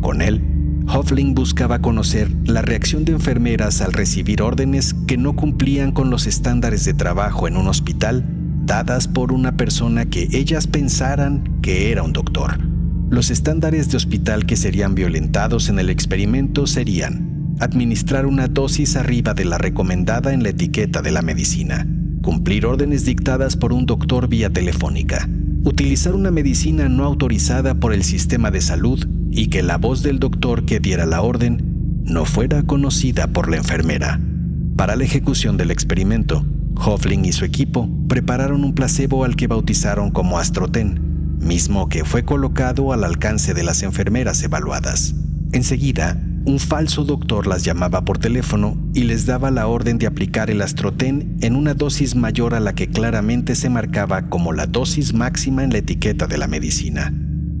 Con 0.00 0.22
él, 0.22 0.40
Hoffling 0.88 1.34
buscaba 1.34 1.82
conocer 1.82 2.30
la 2.46 2.62
reacción 2.62 3.04
de 3.04 3.12
enfermeras 3.12 3.82
al 3.82 3.92
recibir 3.92 4.40
órdenes 4.40 4.94
que 5.06 5.18
no 5.18 5.36
cumplían 5.36 5.92
con 5.92 6.08
los 6.08 6.26
estándares 6.26 6.86
de 6.86 6.94
trabajo 6.94 7.46
en 7.46 7.58
un 7.58 7.68
hospital 7.68 8.24
dadas 8.64 9.06
por 9.06 9.30
una 9.30 9.58
persona 9.58 10.06
que 10.06 10.28
ellas 10.32 10.66
pensaran 10.66 11.58
que 11.60 11.92
era 11.92 12.02
un 12.02 12.14
doctor. 12.14 12.58
Los 13.10 13.28
estándares 13.30 13.90
de 13.90 13.98
hospital 13.98 14.46
que 14.46 14.56
serían 14.56 14.94
violentados 14.94 15.68
en 15.68 15.80
el 15.80 15.90
experimento 15.90 16.66
serían 16.66 17.35
administrar 17.60 18.26
una 18.26 18.48
dosis 18.48 18.96
arriba 18.96 19.34
de 19.34 19.44
la 19.44 19.58
recomendada 19.58 20.32
en 20.32 20.42
la 20.42 20.50
etiqueta 20.50 21.02
de 21.02 21.10
la 21.10 21.22
medicina, 21.22 21.86
cumplir 22.22 22.66
órdenes 22.66 23.04
dictadas 23.04 23.56
por 23.56 23.72
un 23.72 23.86
doctor 23.86 24.28
vía 24.28 24.50
telefónica, 24.50 25.28
utilizar 25.64 26.14
una 26.14 26.30
medicina 26.30 26.88
no 26.88 27.04
autorizada 27.04 27.74
por 27.74 27.92
el 27.92 28.04
sistema 28.04 28.50
de 28.50 28.60
salud 28.60 29.06
y 29.30 29.48
que 29.48 29.62
la 29.62 29.78
voz 29.78 30.02
del 30.02 30.18
doctor 30.18 30.64
que 30.64 30.80
diera 30.80 31.06
la 31.06 31.22
orden 31.22 32.02
no 32.04 32.24
fuera 32.24 32.62
conocida 32.62 33.26
por 33.28 33.50
la 33.50 33.56
enfermera. 33.56 34.20
Para 34.76 34.96
la 34.96 35.04
ejecución 35.04 35.56
del 35.56 35.70
experimento, 35.70 36.44
Hoffling 36.76 37.24
y 37.24 37.32
su 37.32 37.44
equipo 37.44 37.88
prepararon 38.08 38.64
un 38.64 38.74
placebo 38.74 39.24
al 39.24 39.34
que 39.34 39.46
bautizaron 39.46 40.10
como 40.10 40.38
Astroten, 40.38 41.38
mismo 41.40 41.88
que 41.88 42.04
fue 42.04 42.24
colocado 42.24 42.92
al 42.92 43.04
alcance 43.04 43.54
de 43.54 43.62
las 43.62 43.82
enfermeras 43.82 44.42
evaluadas. 44.42 45.14
Enseguida, 45.52 46.20
un 46.46 46.60
falso 46.60 47.04
doctor 47.04 47.48
las 47.48 47.64
llamaba 47.64 48.04
por 48.04 48.18
teléfono 48.18 48.78
y 48.94 49.02
les 49.02 49.26
daba 49.26 49.50
la 49.50 49.66
orden 49.66 49.98
de 49.98 50.06
aplicar 50.06 50.48
el 50.48 50.62
Astroten 50.62 51.36
en 51.40 51.56
una 51.56 51.74
dosis 51.74 52.14
mayor 52.14 52.54
a 52.54 52.60
la 52.60 52.72
que 52.72 52.88
claramente 52.88 53.56
se 53.56 53.68
marcaba 53.68 54.28
como 54.28 54.52
la 54.52 54.66
dosis 54.66 55.12
máxima 55.12 55.64
en 55.64 55.70
la 55.70 55.78
etiqueta 55.78 56.28
de 56.28 56.38
la 56.38 56.46
medicina. 56.46 57.12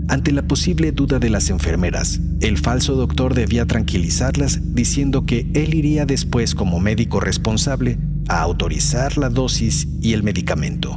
Ante 0.08 0.30
la 0.30 0.42
posible 0.42 0.92
duda 0.92 1.18
de 1.18 1.30
las 1.30 1.50
enfermeras, 1.50 2.20
el 2.40 2.58
falso 2.58 2.94
doctor 2.94 3.34
debía 3.34 3.66
tranquilizarlas 3.66 4.60
diciendo 4.72 5.26
que 5.26 5.50
él 5.54 5.74
iría 5.74 6.06
después 6.06 6.54
como 6.54 6.78
médico 6.78 7.18
responsable 7.18 7.98
a 8.28 8.40
autorizar 8.40 9.18
la 9.18 9.30
dosis 9.30 9.88
y 10.00 10.12
el 10.12 10.22
medicamento. 10.22 10.96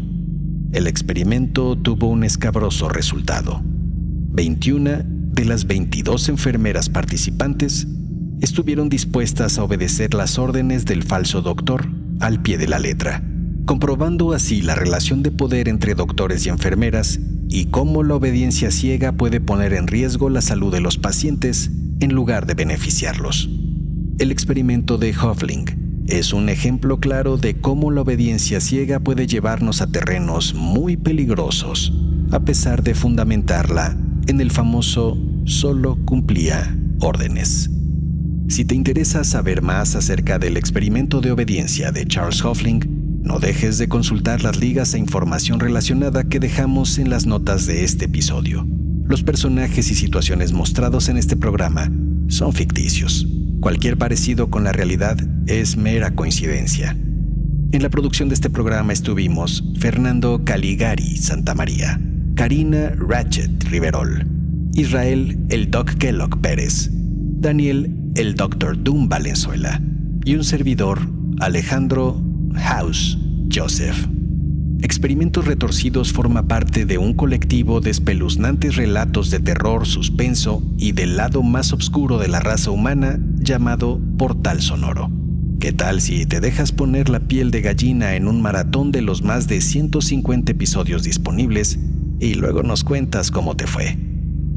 El 0.73 0.85
experimento 0.85 1.75
tuvo 1.75 2.07
un 2.07 2.23
escabroso 2.23 2.87
resultado. 2.87 3.63
21 3.63 5.18
de 5.39 5.45
las 5.45 5.67
22 5.67 6.27
enfermeras 6.27 6.89
participantes 6.89 7.87
estuvieron 8.41 8.89
dispuestas 8.89 9.57
a 9.57 9.63
obedecer 9.63 10.13
las 10.13 10.37
órdenes 10.37 10.83
del 10.83 11.01
falso 11.01 11.41
doctor 11.41 11.87
al 12.19 12.41
pie 12.41 12.57
de 12.57 12.67
la 12.67 12.77
letra, 12.77 13.23
comprobando 13.63 14.33
así 14.33 14.61
la 14.61 14.75
relación 14.75 15.23
de 15.23 15.31
poder 15.31 15.69
entre 15.69 15.95
doctores 15.95 16.45
y 16.45 16.49
enfermeras 16.49 17.21
y 17.47 17.67
cómo 17.67 18.03
la 18.03 18.15
obediencia 18.15 18.69
ciega 18.69 19.13
puede 19.13 19.39
poner 19.39 19.71
en 19.71 19.87
riesgo 19.87 20.29
la 20.29 20.41
salud 20.41 20.73
de 20.73 20.81
los 20.81 20.97
pacientes 20.97 21.71
en 22.01 22.13
lugar 22.13 22.45
de 22.45 22.55
beneficiarlos. 22.55 23.49
El 24.17 24.33
experimento 24.33 24.97
de 24.97 25.15
Hofling 25.15 26.03
es 26.07 26.33
un 26.33 26.49
ejemplo 26.49 26.99
claro 26.99 27.37
de 27.37 27.61
cómo 27.61 27.91
la 27.91 28.01
obediencia 28.01 28.59
ciega 28.59 28.99
puede 28.99 29.25
llevarnos 29.25 29.81
a 29.81 29.87
terrenos 29.87 30.53
muy 30.53 30.97
peligrosos, 30.97 31.93
a 32.29 32.41
pesar 32.41 32.83
de 32.83 32.93
fundamentarla 32.93 33.95
en 34.27 34.41
el 34.41 34.51
famoso 34.51 35.17
solo 35.49 35.97
cumplía 36.05 36.77
órdenes. 36.99 37.69
Si 38.47 38.65
te 38.65 38.75
interesa 38.75 39.23
saber 39.23 39.61
más 39.61 39.95
acerca 39.95 40.37
del 40.39 40.57
experimento 40.57 41.21
de 41.21 41.31
obediencia 41.31 41.91
de 41.91 42.05
Charles 42.05 42.43
Hofling, 42.43 43.21
no 43.23 43.39
dejes 43.39 43.77
de 43.77 43.89
consultar 43.89 44.43
las 44.43 44.59
ligas 44.59 44.93
e 44.93 44.99
información 44.99 45.59
relacionada 45.59 46.23
que 46.23 46.39
dejamos 46.39 46.99
en 46.99 47.09
las 47.09 47.25
notas 47.25 47.65
de 47.65 47.83
este 47.83 48.05
episodio. 48.05 48.65
Los 49.05 49.23
personajes 49.23 49.89
y 49.91 49.95
situaciones 49.95 50.53
mostrados 50.53 51.09
en 51.09 51.17
este 51.17 51.35
programa 51.35 51.91
son 52.27 52.53
ficticios. 52.53 53.27
Cualquier 53.59 53.97
parecido 53.97 54.49
con 54.49 54.63
la 54.63 54.71
realidad 54.71 55.17
es 55.47 55.77
mera 55.77 56.15
coincidencia. 56.15 56.95
En 57.71 57.83
la 57.83 57.89
producción 57.89 58.29
de 58.29 58.35
este 58.35 58.49
programa 58.49 58.93
estuvimos 58.93 59.63
Fernando 59.79 60.43
Caligari 60.45 61.17
Santamaría, 61.17 61.99
Karina 62.35 62.91
Ratchet 62.95 63.63
Riverol, 63.65 64.38
Israel 64.73 65.37
el 65.49 65.71
Doc 65.71 65.93
Kellogg 65.95 66.39
Pérez, 66.41 66.89
Daniel 66.91 67.95
el 68.15 68.35
Dr. 68.35 68.81
Doom 68.81 69.09
Valenzuela 69.09 69.81
y 70.25 70.35
un 70.35 70.43
servidor 70.43 70.99
Alejandro 71.39 72.21
House 72.55 73.17
Joseph. 73.53 74.07
Experimentos 74.81 75.45
Retorcidos 75.45 76.13
forma 76.13 76.47
parte 76.47 76.85
de 76.85 76.97
un 76.97 77.13
colectivo 77.13 77.81
de 77.81 77.91
espeluznantes 77.91 78.75
relatos 78.75 79.29
de 79.29 79.39
terror, 79.39 79.85
suspenso 79.85 80.63
y 80.77 80.93
del 80.93 81.17
lado 81.17 81.43
más 81.43 81.73
oscuro 81.73 82.17
de 82.17 82.29
la 82.29 82.39
raza 82.39 82.71
humana 82.71 83.19
llamado 83.37 83.99
Portal 84.17 84.61
Sonoro. 84.61 85.11
¿Qué 85.59 85.73
tal 85.73 85.99
si 85.99 86.25
te 86.25 86.39
dejas 86.39 86.71
poner 86.71 87.09
la 87.09 87.19
piel 87.19 87.51
de 87.51 87.61
gallina 87.61 88.15
en 88.15 88.27
un 88.27 88.41
maratón 88.41 88.91
de 88.91 89.01
los 89.01 89.21
más 89.21 89.47
de 89.47 89.59
150 89.59 90.53
episodios 90.53 91.03
disponibles 91.03 91.77
y 92.19 92.35
luego 92.35 92.63
nos 92.63 92.83
cuentas 92.83 93.31
cómo 93.31 93.55
te 93.55 93.67
fue. 93.67 93.97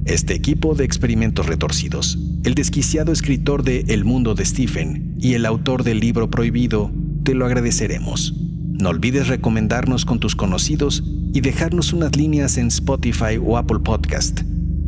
Este 0.04 0.34
equipo 0.34 0.74
de 0.74 0.84
experimentos 0.84 1.46
retorcidos, 1.46 2.18
el 2.42 2.54
desquiciado 2.54 3.12
escritor 3.12 3.62
de 3.62 3.84
El 3.86 4.04
mundo 4.04 4.34
de 4.34 4.44
Stephen 4.44 5.14
y 5.20 5.34
el 5.34 5.46
autor 5.46 5.84
del 5.84 6.00
libro 6.00 6.28
prohibido, 6.28 6.90
te 7.22 7.34
lo 7.34 7.46
agradeceremos. 7.46 8.34
No 8.36 8.88
olvides 8.88 9.28
recomendarnos 9.28 10.04
con 10.04 10.18
tus 10.18 10.34
conocidos 10.34 11.04
y 11.32 11.40
dejarnos 11.40 11.92
unas 11.92 12.16
líneas 12.16 12.58
en 12.58 12.66
Spotify 12.66 13.38
o 13.40 13.56
Apple 13.56 13.78
Podcast. 13.78 14.40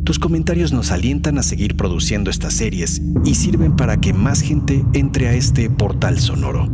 Tus 0.03 0.19
comentarios 0.19 0.73
nos 0.73 0.91
alientan 0.91 1.37
a 1.37 1.43
seguir 1.43 1.77
produciendo 1.77 2.29
estas 2.29 2.53
series 2.53 3.01
y 3.23 3.35
sirven 3.35 3.77
para 3.77 3.97
que 3.97 4.11
más 4.11 4.41
gente 4.41 4.83
entre 4.93 5.29
a 5.29 5.33
este 5.33 5.69
portal 5.69 6.19
sonoro. 6.19 6.69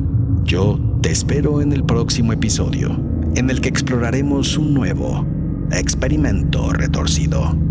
Yo 0.45 0.79
te 1.03 1.11
espero 1.11 1.61
en 1.61 1.73
el 1.73 1.83
próximo 1.83 2.33
episodio, 2.33 2.99
en 3.35 3.51
el 3.51 3.61
que 3.61 3.69
exploraremos 3.69 4.57
un 4.57 4.73
nuevo 4.73 5.27
Experimento 5.71 6.73
retorcido. 6.73 7.70